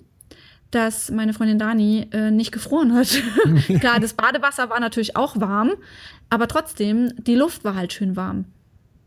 [0.72, 3.08] dass meine Freundin Dani äh, nicht gefroren hat.
[3.80, 5.72] Klar, das Badewasser war natürlich auch warm,
[6.30, 8.46] aber trotzdem, die Luft war halt schön warm.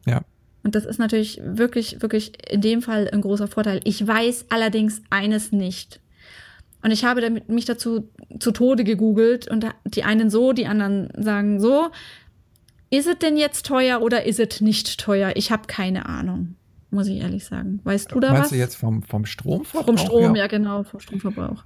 [0.06, 0.22] Ja.
[0.62, 3.80] Und das ist natürlich wirklich, wirklich in dem Fall ein großer Vorteil.
[3.84, 6.00] Ich weiß allerdings eines nicht.
[6.82, 11.60] Und ich habe mich dazu zu Tode gegoogelt und die einen so, die anderen sagen
[11.60, 11.90] so.
[12.90, 15.32] Ist es denn jetzt teuer oder ist es nicht teuer?
[15.36, 16.56] Ich habe keine Ahnung
[16.90, 17.80] muss ich ehrlich sagen.
[17.84, 18.50] Weißt du da Meinst was?
[18.50, 19.86] du jetzt vom, vom Stromverbrauch?
[19.86, 21.64] Vom Strom, ja, ja genau, vom Stromverbrauch.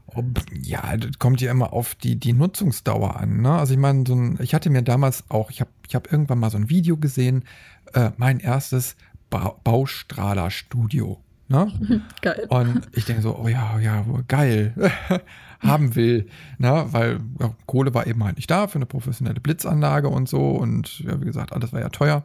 [0.63, 3.41] Ja, das kommt ja immer auf die, die Nutzungsdauer an.
[3.41, 3.51] Ne?
[3.51, 6.39] Also ich meine, so ein, ich hatte mir damals auch, ich habe ich hab irgendwann
[6.39, 7.45] mal so ein Video gesehen,
[7.93, 8.97] äh, mein erstes
[9.31, 11.19] ba Baustrahler-Studio.
[11.49, 11.73] Ne?
[12.23, 12.47] geil.
[12.49, 14.75] Und ich denke so, oh ja, ja, geil.
[15.61, 16.87] haben will, ne?
[16.91, 21.01] weil ja, Kohle war eben halt nicht da für eine professionelle Blitzanlage und so und
[21.01, 22.23] ja, wie gesagt, alles war ja teuer.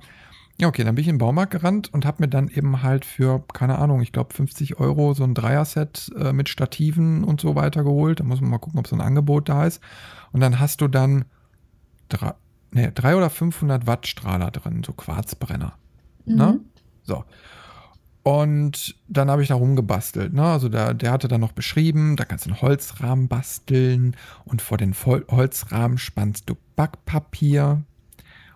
[0.60, 3.05] Ja, okay, dann bin ich in den Baumarkt gerannt und habe mir dann eben halt
[3.05, 7.55] für, keine Ahnung, ich glaube 50 Euro so ein Dreier-Set äh, mit Stativen und so
[7.55, 8.20] weiter geholt.
[8.20, 9.82] Da muss man mal gucken, ob so ein Angebot da ist.
[10.34, 11.26] Und dann hast du dann
[12.10, 12.34] drei,
[12.72, 15.78] nee, drei oder 500 Watt Strahler drin, so Quarzbrenner.
[16.26, 16.34] Ne?
[16.34, 16.38] Mhm.
[16.38, 16.60] Ne?
[17.03, 17.24] So.
[18.24, 20.34] Und dann habe ich da rumgebastelt.
[20.34, 20.43] Ne?
[20.43, 24.78] Also der, der hatte dann noch beschrieben, da kannst du einen Holzrahmen basteln und vor
[24.78, 27.84] den Vol Holzrahmen spannst du Backpapier.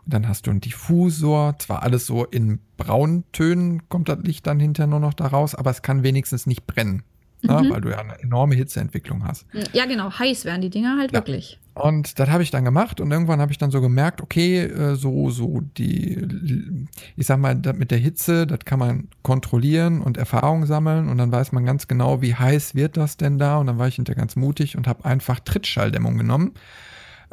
[0.06, 4.60] Und dann hast du einen Diffusor, zwar alles so in Brauntönen kommt das Licht dann
[4.60, 7.04] hinterher nur noch da raus, aber es kann wenigstens nicht brennen,
[7.42, 7.54] ne?
[7.54, 7.68] mhm.
[7.68, 7.74] ne?
[7.74, 9.46] weil du ja eine enorme Hitzeentwicklung hast.
[9.72, 11.20] Ja, genau, heiß werden die Dinger halt ja.
[11.20, 11.60] wirklich.
[11.76, 14.96] Und das habe ich dann gemacht und irgendwann habe ich dann so gemerkt, okay, äh,
[14.96, 20.68] so, so die, ich sag mal, mit der Hitze, das kann man kontrollieren und Erfahrung
[20.68, 23.80] sammeln und dann weiß man ganz genau, wie heiß wird das denn da und dann
[23.80, 26.52] war ich hinterher ganz mutig und habe einfach Trittschalldämmung genommen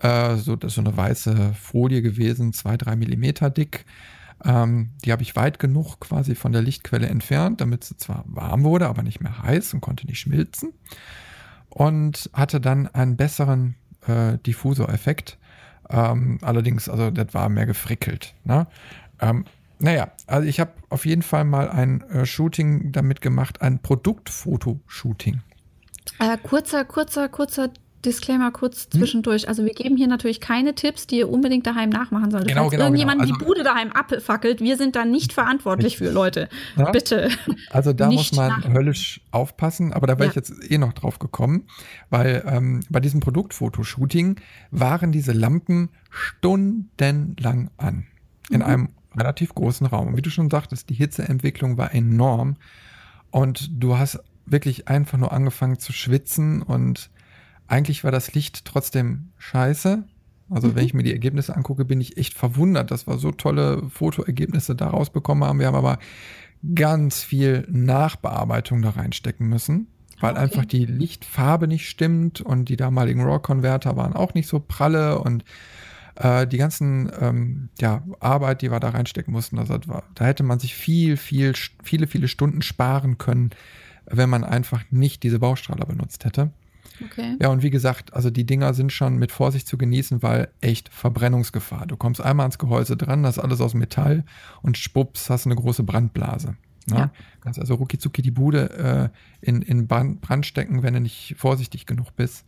[0.02, 3.84] äh, so, das ist so eine weiße Folie gewesen, zwei, drei Millimeter dick.
[4.44, 8.64] Ähm, die habe ich weit genug quasi von der Lichtquelle entfernt, damit sie zwar warm
[8.64, 10.72] wurde, aber nicht mehr heiß und konnte nicht schmilzen.
[11.68, 13.76] Und hatte dann einen besseren
[14.06, 15.38] äh, Diffusor-Effekt.
[15.88, 18.34] Ähm, allerdings, also das war mehr gefrickelt.
[18.44, 18.66] Ne?
[19.20, 19.44] Ähm,
[19.78, 25.40] naja, also ich habe auf jeden Fall mal ein äh, Shooting damit gemacht, ein Produktfotoshooting.
[26.18, 27.70] Äh, kurzer, kurzer, kurzer
[28.04, 28.98] Disclaimer kurz hm?
[28.98, 29.48] zwischendurch.
[29.48, 32.48] Also wir geben hier natürlich keine Tipps, die ihr unbedingt daheim nachmachen solltet.
[32.48, 33.32] Genau, Falls genau, irgendjemand genau.
[33.32, 36.48] Also, die Bude daheim abfackelt, wir sind da nicht verantwortlich für, Leute.
[36.76, 36.90] Ja?
[36.90, 37.30] Bitte.
[37.70, 38.68] Also da muss man nach.
[38.68, 40.30] höllisch aufpassen, aber da wäre ja.
[40.30, 41.66] ich jetzt eh noch drauf gekommen,
[42.08, 44.36] weil ähm, bei diesem Produktfotoshooting
[44.70, 48.06] waren diese Lampen stundenlang an.
[48.50, 48.62] In mhm.
[48.64, 50.08] einem relativ großen Raum.
[50.08, 52.56] Und wie du schon sagtest, die Hitzeentwicklung war enorm.
[53.30, 57.10] Und du hast wirklich einfach nur angefangen zu schwitzen und
[57.70, 60.04] eigentlich war das Licht trotzdem scheiße.
[60.50, 60.74] Also mhm.
[60.74, 64.74] wenn ich mir die Ergebnisse angucke, bin ich echt verwundert, dass wir so tolle Fotoergebnisse
[64.74, 65.60] daraus bekommen haben.
[65.60, 65.98] Wir haben aber
[66.74, 69.86] ganz viel Nachbearbeitung da reinstecken müssen,
[70.20, 70.40] weil okay.
[70.40, 75.44] einfach die Lichtfarbe nicht stimmt und die damaligen RAW-Konverter waren auch nicht so pralle und
[76.16, 80.58] Äh, die ganzen ähm, ja, Arbeit, die wir da reinstecken mussten, also da hätte man
[80.58, 83.50] sich viel, viel, viele, viele Stunden sparen können,
[84.04, 86.50] wenn man einfach nicht diese Baustrahler benutzt hätte.
[87.04, 87.36] Okay.
[87.40, 90.92] Ja, und wie gesagt, also die Dinger sind schon mit Vorsicht zu genießen, weil echt
[90.92, 91.86] Verbrennungsgefahr.
[91.86, 94.24] Du kommst einmal ans Gehäuse dran, das ist alles aus Metall
[94.62, 96.56] und schwupps, hast eine große Brandblase.
[96.86, 96.96] Ne?
[96.96, 97.12] Ja.
[97.40, 99.10] Kannst also rucki die Bude
[99.42, 102.44] äh, in, in Brand stecken, wenn du nicht vorsichtig genug bist.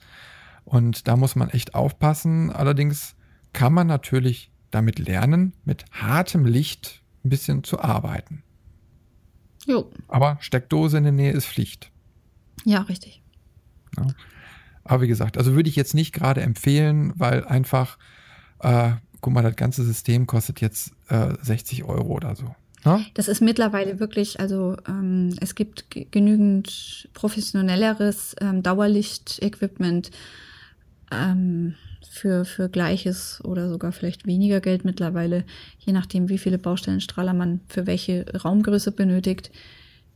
[0.65, 2.51] Und da muss man echt aufpassen.
[2.51, 3.17] Allerdings
[3.53, 8.43] kann man natürlich damit lernen, mit hartem Licht ein bisschen zu arbeiten.
[9.67, 9.91] Jo.
[10.09, 11.91] Aber Steckdose in der Nähe ist Pflicht.
[12.65, 13.23] Ja, richtig.
[13.97, 14.07] Ja.
[14.85, 17.99] Aber wie gesagt, also würde ich jetzt nicht gerade empfehlen, weil einfach,
[18.61, 22.55] äh, guck mal, das ganze System kostet jetzt äh, 60 Euro oder so.
[22.85, 23.01] Ja?
[23.15, 30.11] Das ist mittlerweile wirklich, also ähm, es gibt genügend professionelleres ähm, Dauerlicht-Equipment
[31.13, 31.75] ähm,
[32.09, 35.45] für, für gleiches oder sogar vielleicht weniger Geld mittlerweile,
[35.79, 39.51] je nachdem, wie viele Baustellenstrahler man für welche Raumgröße benötigt.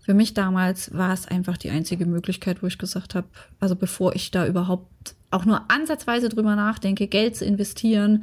[0.06, 3.26] Für mich damals war es einfach die einzige Möglichkeit, wo ich gesagt habe,
[3.58, 8.22] also bevor ich da überhaupt auch nur ansatzweise drüber nachdenke, Geld zu investieren,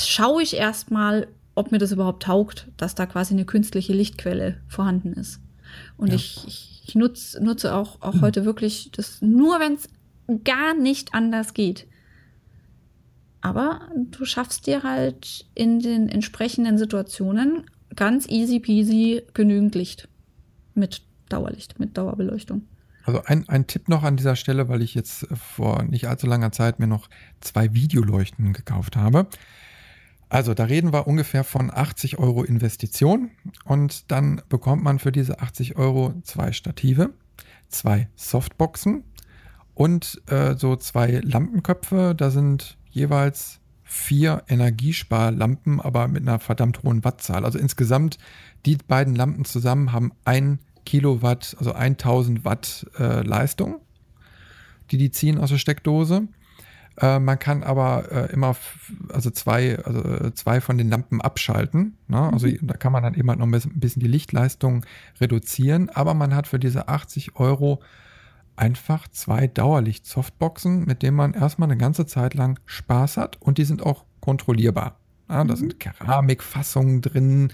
[0.00, 5.14] schaue ich erstmal, ob mir das überhaupt taugt, dass da quasi eine künstliche Lichtquelle vorhanden
[5.14, 5.40] ist.
[5.96, 6.14] Und ja.
[6.14, 8.20] ich, ich, ich nutz, nutze auch, auch mhm.
[8.20, 9.88] heute wirklich das nur, wenn es
[10.44, 11.88] gar nicht anders geht.
[13.40, 17.64] Aber du schaffst dir halt in den entsprechenden Situationen
[17.96, 20.06] ganz easy peasy genügend Licht
[20.76, 22.62] mit Dauerlicht, mit Dauerbeleuchtung.
[23.04, 26.50] Also ein, ein Tipp noch an dieser Stelle, weil ich jetzt vor nicht allzu langer
[26.50, 27.08] Zeit mir noch
[27.40, 29.28] zwei Videoleuchten gekauft habe.
[30.28, 33.30] Also da reden wir ungefähr von 80 Euro Investition
[33.64, 37.10] und dann bekommt man für diese 80 Euro zwei Stative,
[37.68, 39.04] zwei Softboxen
[39.74, 42.14] und äh, so zwei Lampenköpfe.
[42.16, 47.44] Da sind jeweils vier Energiesparlampen, aber mit einer verdammt hohen Wattzahl.
[47.44, 48.18] Also insgesamt
[48.64, 53.80] die beiden Lampen zusammen haben ein Kilowatt, also 1000 Watt äh, Leistung,
[54.90, 56.28] die die ziehen aus der Steckdose.
[56.98, 58.56] Äh, man kann aber äh, immer,
[59.10, 61.98] also zwei, also äh, zwei von den Lampen abschalten.
[62.08, 62.32] Ne?
[62.32, 62.58] Also mhm.
[62.62, 64.86] da kann man dann eben halt noch ein bisschen die Lichtleistung
[65.20, 65.90] reduzieren.
[65.90, 67.82] Aber man hat für diese 80 Euro
[68.54, 73.64] einfach zwei Dauerlicht-Softboxen, mit denen man erstmal eine ganze Zeit lang Spaß hat und die
[73.64, 74.98] sind auch kontrollierbar.
[75.28, 75.58] Ja, da mhm.
[75.58, 77.52] sind Keramikfassungen drin,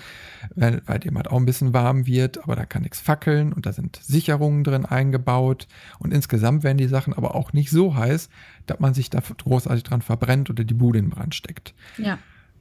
[0.55, 3.65] weil, weil dem halt auch ein bisschen warm wird, aber da kann nichts fackeln und
[3.65, 5.67] da sind Sicherungen drin eingebaut.
[5.99, 8.29] Und insgesamt werden die Sachen aber auch nicht so heiß,
[8.67, 11.75] dass man sich da großartig dran verbrennt oder die Bude in Brand steckt.
[11.97, 12.19] Ja.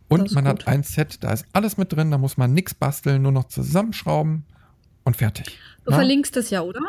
[0.07, 0.65] Und man gut.
[0.65, 3.45] hat ein Set, da ist alles mit drin, da muss man nichts basteln, nur noch
[3.45, 4.45] zusammenschrauben
[5.03, 5.59] und fertig.
[5.85, 5.97] Du Na?
[5.97, 6.81] verlinkst es ja, oder?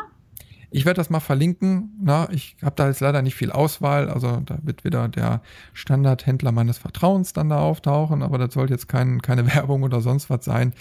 [0.75, 1.91] Ich werde das mal verlinken.
[2.01, 4.09] Na, ich habe da jetzt leider nicht viel Auswahl.
[4.09, 5.43] Also da wird wieder der
[5.73, 8.23] Standardhändler meines Vertrauens dann da auftauchen.
[8.23, 10.73] Aber das soll jetzt kein, keine Werbung oder sonst was sein,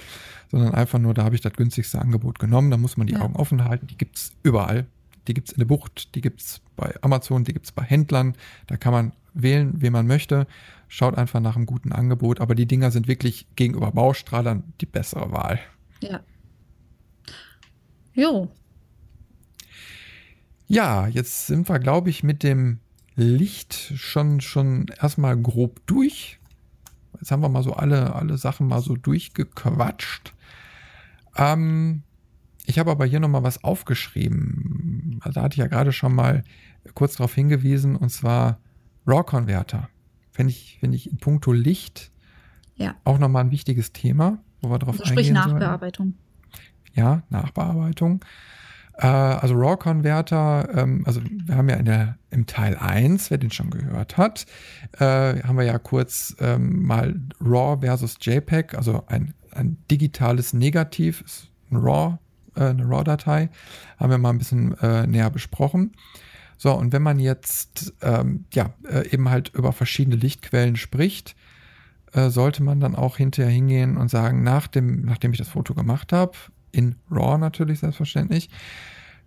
[0.50, 2.70] sondern einfach nur, da habe ich das günstigste Angebot genommen.
[2.70, 3.20] Da muss man die ja.
[3.20, 3.86] Augen offen halten.
[3.86, 4.86] Die gibt es überall.
[5.28, 7.82] Die gibt es in der Bucht, die gibt es bei Amazon, die gibt es bei
[7.82, 8.34] Händlern.
[8.68, 10.46] Da kann man wählen, wen man möchte.
[10.88, 12.40] Schaut einfach nach einem guten Angebot.
[12.40, 15.60] Aber die Dinger sind wirklich gegenüber Baustrahlern die bessere Wahl.
[16.00, 16.20] Ja.
[18.14, 18.50] Jo,
[20.72, 22.78] ja, jetzt sind wir, glaube ich, mit dem
[23.14, 26.38] Licht schon, schon erstmal grob durch.
[27.20, 30.32] Jetzt haben wir mal so alle, alle Sachen mal so durchgequatscht.
[31.36, 32.04] Ähm,
[32.64, 35.20] ich habe aber hier nochmal was aufgeschrieben.
[35.20, 36.42] Also da hatte ich ja gerade schon mal
[36.94, 38.58] kurz darauf hingewiesen, und zwar
[39.06, 39.90] RAW-Konverter.
[40.30, 42.10] Finde ich, finde ich in puncto Licht
[42.76, 42.94] ja.
[43.04, 46.14] auch nochmal ein wichtiges Thema, wo wir drauf also eingehen Sprich Nachbearbeitung.
[46.14, 46.62] Sollen.
[46.94, 48.24] Ja, Nachbearbeitung.
[49.02, 53.50] Äh, also RAW-Konverter, ähm, also wir haben ja in der, im Teil 1, wer den
[53.50, 54.46] schon gehört hat,
[54.98, 61.24] äh, haben wir ja kurz ähm, mal RAW versus JPEG, also ein, ein digitales Negativ,
[61.70, 62.18] ein RAW,
[62.54, 63.50] äh, eine RAW-Datei,
[63.98, 65.92] haben wir mal ein bisschen äh, näher besprochen.
[66.56, 68.72] So, und wenn man jetzt ähm, ja,
[69.10, 71.34] eben halt über verschiedene Lichtquellen spricht,
[72.14, 76.12] sollte man dann auch hinterher hingehen und sagen, nach dem, nachdem ich das Foto gemacht
[76.12, 76.34] habe,
[76.70, 78.50] in RAW natürlich selbstverständlich,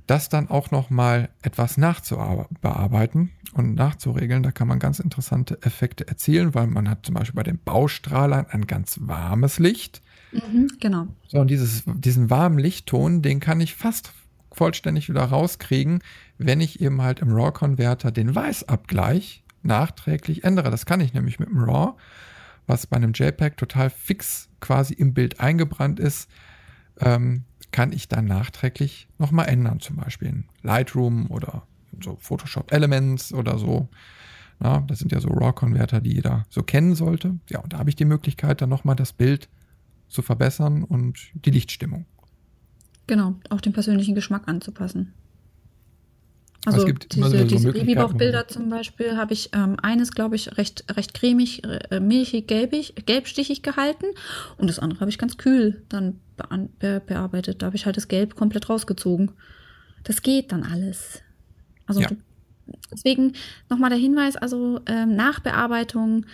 [0.07, 4.43] das dann auch noch mal etwas nachzubearbeiten und nachzuregeln.
[4.43, 8.45] Da kann man ganz interessante Effekte erzielen, weil man hat zum Beispiel bei den Baustrahlern
[8.49, 10.01] ein ganz warmes Licht.
[10.31, 11.07] Mhm, genau.
[11.27, 14.13] So, und dieses, diesen warmen Lichtton, den kann ich fast
[14.51, 15.99] vollständig wieder rauskriegen,
[16.37, 20.71] wenn ich eben halt im RAW-Konverter den Weißabgleich nachträglich ändere.
[20.71, 21.97] Das kann ich nämlich mit dem RAW,
[22.67, 26.29] was bei einem JPEG total fix quasi im Bild eingebrannt ist,
[26.99, 27.43] ähm,
[27.75, 31.63] kann ich dann nachträglich nochmal ändern, zum Beispiel in Lightroom oder
[32.01, 33.89] so Photoshop Elements oder so.
[34.59, 37.37] Na, das sind ja so RAW-Konverter, die jeder so kennen sollte.
[37.49, 39.49] Ja, und da habe ich die Möglichkeit, dann nochmal das Bild
[40.07, 42.05] zu verbessern und die Lichtstimmung.
[43.07, 45.13] Genau, auch den persönlichen Geschmack anzupassen.
[46.65, 50.57] Also es gibt diese, so- diese Babybauchbilder zum Beispiel habe ich ähm, eines, glaube ich,
[50.57, 54.05] recht, recht cremig, äh, milchig, gelbig, gelbstichig gehalten
[54.57, 56.19] und das andere habe ich ganz kühl dann
[56.79, 57.61] be bearbeitet.
[57.61, 59.31] Da habe ich halt das Gelb komplett rausgezogen.
[60.03, 61.21] Das geht dann alles.
[61.85, 62.09] Also Ja.
[62.91, 63.33] deswegen
[63.69, 66.25] nochmal der Hinweis, also ähm, Nachbearbeitung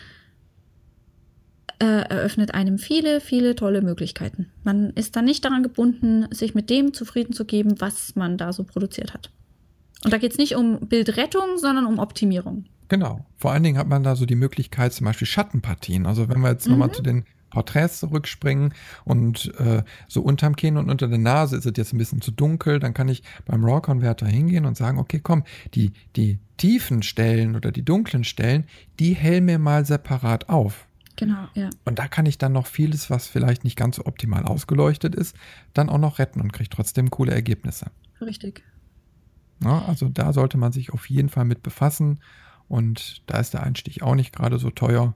[1.80, 4.52] äh, eröffnet einem viele, viele tolle Möglichkeiten.
[4.64, 8.54] Man ist dann nicht daran gebunden, sich mit dem zufrieden zu geben, was man da
[8.54, 9.32] so produziert hat.
[10.04, 12.66] Und da geht es nicht um Bildrettung, sondern um Optimierung.
[12.88, 13.26] Genau.
[13.38, 16.06] Vor allen Dingen hat man da so die Möglichkeit, zum Beispiel Schattenpartien.
[16.06, 16.72] Also wenn wir jetzt Mhm.
[16.74, 18.74] nochmal zu den Porträts zurückspringen
[19.04, 22.32] und äh, so unterm Kinn und unter der Nase ist es jetzt ein bisschen zu
[22.32, 25.44] dunkel, dann kann ich beim RAW-Converter hingehen und sagen, okay, komm,
[25.74, 28.66] die, die tiefen Stellen oder die dunklen Stellen,
[29.00, 30.88] die hell mir mal separat auf.
[31.18, 31.70] Genau, ja.
[31.86, 35.36] Und da kann ich dann noch vieles, was vielleicht nicht ganz so optimal ausgeleuchtet ist,
[35.74, 37.88] dann auch noch retten und kriege trotzdem coole Ergebnisse.
[38.22, 38.64] Richtig.
[39.64, 42.20] Ja, also da sollte man sich auf jeden Fall mit befassen.
[42.68, 45.14] Und da ist der Einstieg auch nicht gerade so teuer.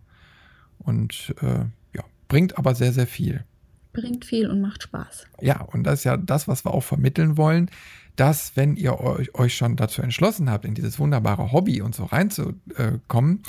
[0.77, 3.45] Und äh, ja, bringt aber sehr, sehr viel.
[3.93, 5.25] Bringt viel und macht Spaß.
[5.41, 7.71] Ja, und das ist ja das, was wir auch vermitteln wollen,
[8.15, 12.05] dass wenn ihr euch, euch schon dazu entschlossen habt, in dieses wunderbare Hobby und so
[12.05, 13.43] reinzukommen,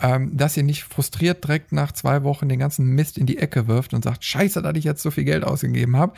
[0.00, 3.66] ähm, dass ihr nicht frustriert direkt nach zwei Wochen den ganzen Mist in die Ecke
[3.66, 6.14] wirft und sagt, scheiße, dass ich jetzt so viel Geld ausgegeben habe,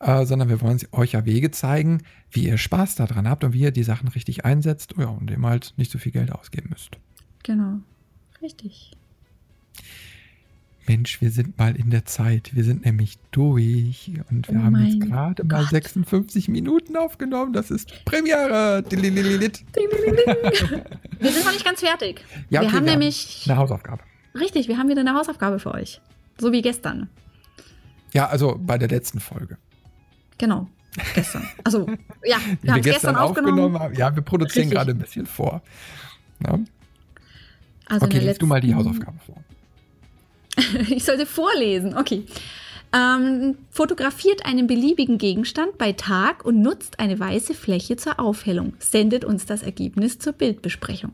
[0.00, 3.60] äh, sondern wir wollen euch ja Wege zeigen, wie ihr Spaß daran habt und wie
[3.60, 6.98] ihr die Sachen richtig einsetzt ja, und eben halt nicht so viel Geld ausgeben müsst.
[7.42, 7.78] Genau.
[8.42, 8.92] Richtig.
[10.86, 12.50] Mensch, wir sind mal in der Zeit.
[12.54, 15.70] Wir sind nämlich durch und wir Oh haben jetzt gerade mal Gott.
[15.70, 17.52] 56 Minuten aufgenommen.
[17.52, 18.84] Das ist Premiere.
[18.90, 19.00] Wir
[21.32, 22.24] sind noch nicht ganz fertig.
[22.50, 24.02] Ja, wir okay, haben wir haben nämlich, Eine Hausaufgabe.
[24.38, 26.00] richtig, wir haben wieder eine Hausaufgabe für euch.
[26.38, 27.08] So wie gestern.
[28.12, 29.56] Ja, also bei der letzten Folge.
[30.38, 30.68] Genau.
[31.14, 31.48] Gestern.
[31.64, 31.86] Also,
[32.24, 33.78] ja, wir haben es gestern aufgenommen.
[33.78, 33.94] haben.
[33.94, 34.76] Ja, wir produzieren Richtig.
[34.78, 35.62] gerade ein bisschen vor.
[36.46, 36.58] Ja.
[37.86, 39.36] Also Okay, der liest du mal die Hausaufgabe vor.
[40.90, 41.96] Ich sollte vorlesen.
[41.96, 42.24] Okay.
[42.94, 48.74] Ähm, fotografiert einen beliebigen Gegenstand bei Tag und nutzt eine weiße Fläche zur Aufhellung.
[48.78, 51.12] Sendet uns das Ergebnis zur Bildbesprechung.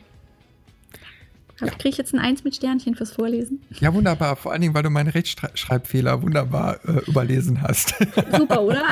[1.60, 1.68] Ja.
[1.68, 3.62] Kriege ich jetzt ein Eins mit Sternchen fürs Vorlesen?
[3.80, 4.36] Ja, wunderbar.
[4.36, 7.94] Vor allen Dingen, weil du meinen Rechtschreibfehler wunderbar äh, überlesen hast.
[8.36, 8.82] Super, oder?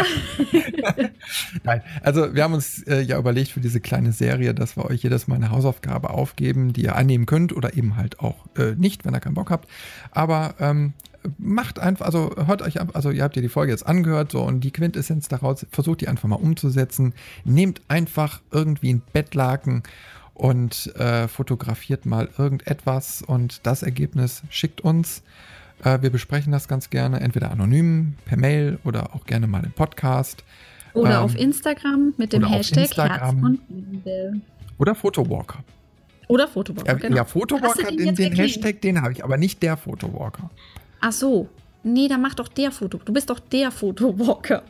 [1.65, 5.03] Nein, also wir haben uns äh, ja überlegt für diese kleine Serie, dass wir euch
[5.03, 9.05] jedes Mal eine Hausaufgabe aufgeben, die ihr annehmen könnt oder eben halt auch äh, nicht,
[9.05, 9.69] wenn ihr keinen Bock habt.
[10.11, 10.93] Aber ähm,
[11.39, 14.43] macht einfach, also hört euch einfach, also ihr habt ja die Folge jetzt angehört, so
[14.43, 17.15] und die Quintessenz daraus, versucht die einfach mal umzusetzen.
[17.45, 19.83] Nehmt einfach irgendwie ein Bettlaken
[20.39, 25.23] und äh, fotografiert mal irgendetwas und das Ergebnis schickt uns.
[25.85, 29.73] Äh, wir besprechen das ganz gerne, entweder anonym, per Mail oder auch gerne mal im
[29.73, 30.45] Podcast.
[30.95, 32.97] Oder Ähm, auf Instagram mit dem Hashtag.
[32.97, 34.41] Herz und Liebe.
[34.79, 35.63] Oder Photowalker.
[36.29, 37.17] Oder Fotowalker, Ja, genau.
[37.17, 38.33] ja Photowalker, den den, den?
[38.33, 40.51] Hashtag, den habe ich, aber nicht der Photowalker.
[41.01, 41.49] Ach so.
[41.83, 42.99] Nee, dann mach doch der Foto.
[43.05, 44.63] Du bist doch der Fotowalker.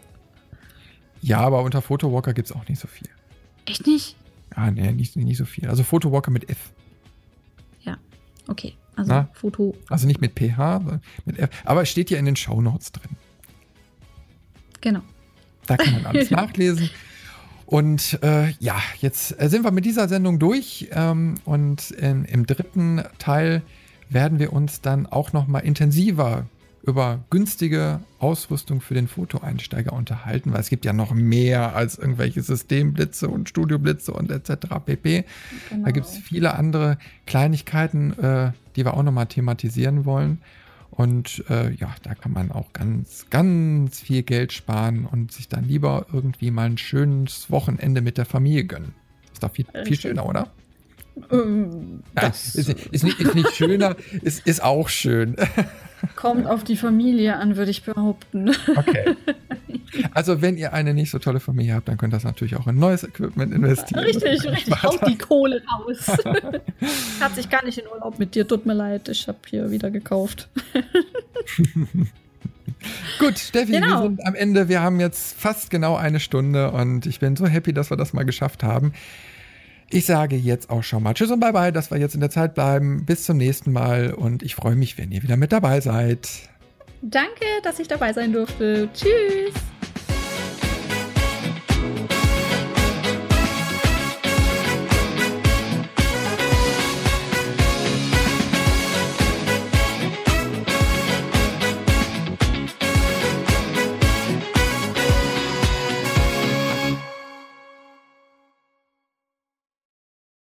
[1.20, 3.08] Ja, aber unter Photowalker gibt es auch nicht so viel.
[3.66, 4.14] Echt nicht?
[4.58, 5.68] Ah, nee, nicht, nicht so viel.
[5.68, 6.72] Also Photowalker mit F.
[7.82, 7.96] Ja.
[8.48, 8.74] Okay.
[8.96, 9.28] Also Na?
[9.32, 9.76] Foto.
[9.88, 11.48] Also nicht mit PH, sondern mit F.
[11.64, 13.12] Aber es steht ja in den Shownotes drin.
[14.80, 15.02] Genau.
[15.66, 16.90] Da kann man alles nachlesen.
[17.66, 20.88] Und äh, ja, jetzt äh, sind wir mit dieser Sendung durch.
[20.90, 23.62] Ähm, und in, im dritten Teil
[24.08, 26.46] werden wir uns dann auch noch mal intensiver
[26.88, 32.42] über günstige Ausrüstung für den Fotoeinsteiger unterhalten, weil es gibt ja noch mehr als irgendwelche
[32.42, 34.66] Systemblitze und Studioblitze und etc.
[34.84, 35.24] pp.
[35.68, 35.84] genau.
[35.84, 40.40] Da gibt es viele andere Kleinigkeiten, äh, die wir auch nochmal thematisieren wollen.
[40.90, 45.64] Und äh, ja, da kann man auch ganz, ganz viel Geld sparen und sich dann
[45.64, 48.94] lieber irgendwie mal ein schönes Wochenende mit der Familie gönnen.
[49.32, 50.50] Ist doch viel, viel schöner, oder?
[51.30, 55.36] Ähm, das ist, ist, nicht, ist nicht schöner, ist, ist auch schön.
[56.16, 58.50] kommt auf die Familie an, würde ich behaupten.
[58.76, 59.14] Okay.
[60.12, 62.66] Also, wenn ihr eine nicht so tolle Familie habt, dann könnt ihr das natürlich auch
[62.66, 64.04] in neues Equipment investieren.
[64.04, 64.82] Richtig, richtig.
[64.82, 66.06] Haut die Kohle raus.
[67.20, 68.46] Hat sich gar nicht in Urlaub mit dir.
[68.46, 70.50] Tut mir leid, ich habe hier wieder gekauft.
[73.18, 74.02] Gut, Steffi, wir Genau.
[74.02, 74.68] sind am Ende.
[74.68, 78.12] Wir haben jetzt fast genau eine Stunde und ich bin so happy, dass wir das
[78.12, 78.92] mal geschafft haben.
[79.90, 82.54] Ich sage jetzt auch schon mal Tschüss und Bye-bye, dass wir jetzt in der Zeit
[82.54, 83.04] bleiben.
[83.06, 86.28] Bis zum nächsten Mal und ich freue mich, wenn ihr wieder mit dabei seid.
[87.00, 88.88] Danke, dass ich dabei sein durfte.
[88.92, 89.54] Tschüss.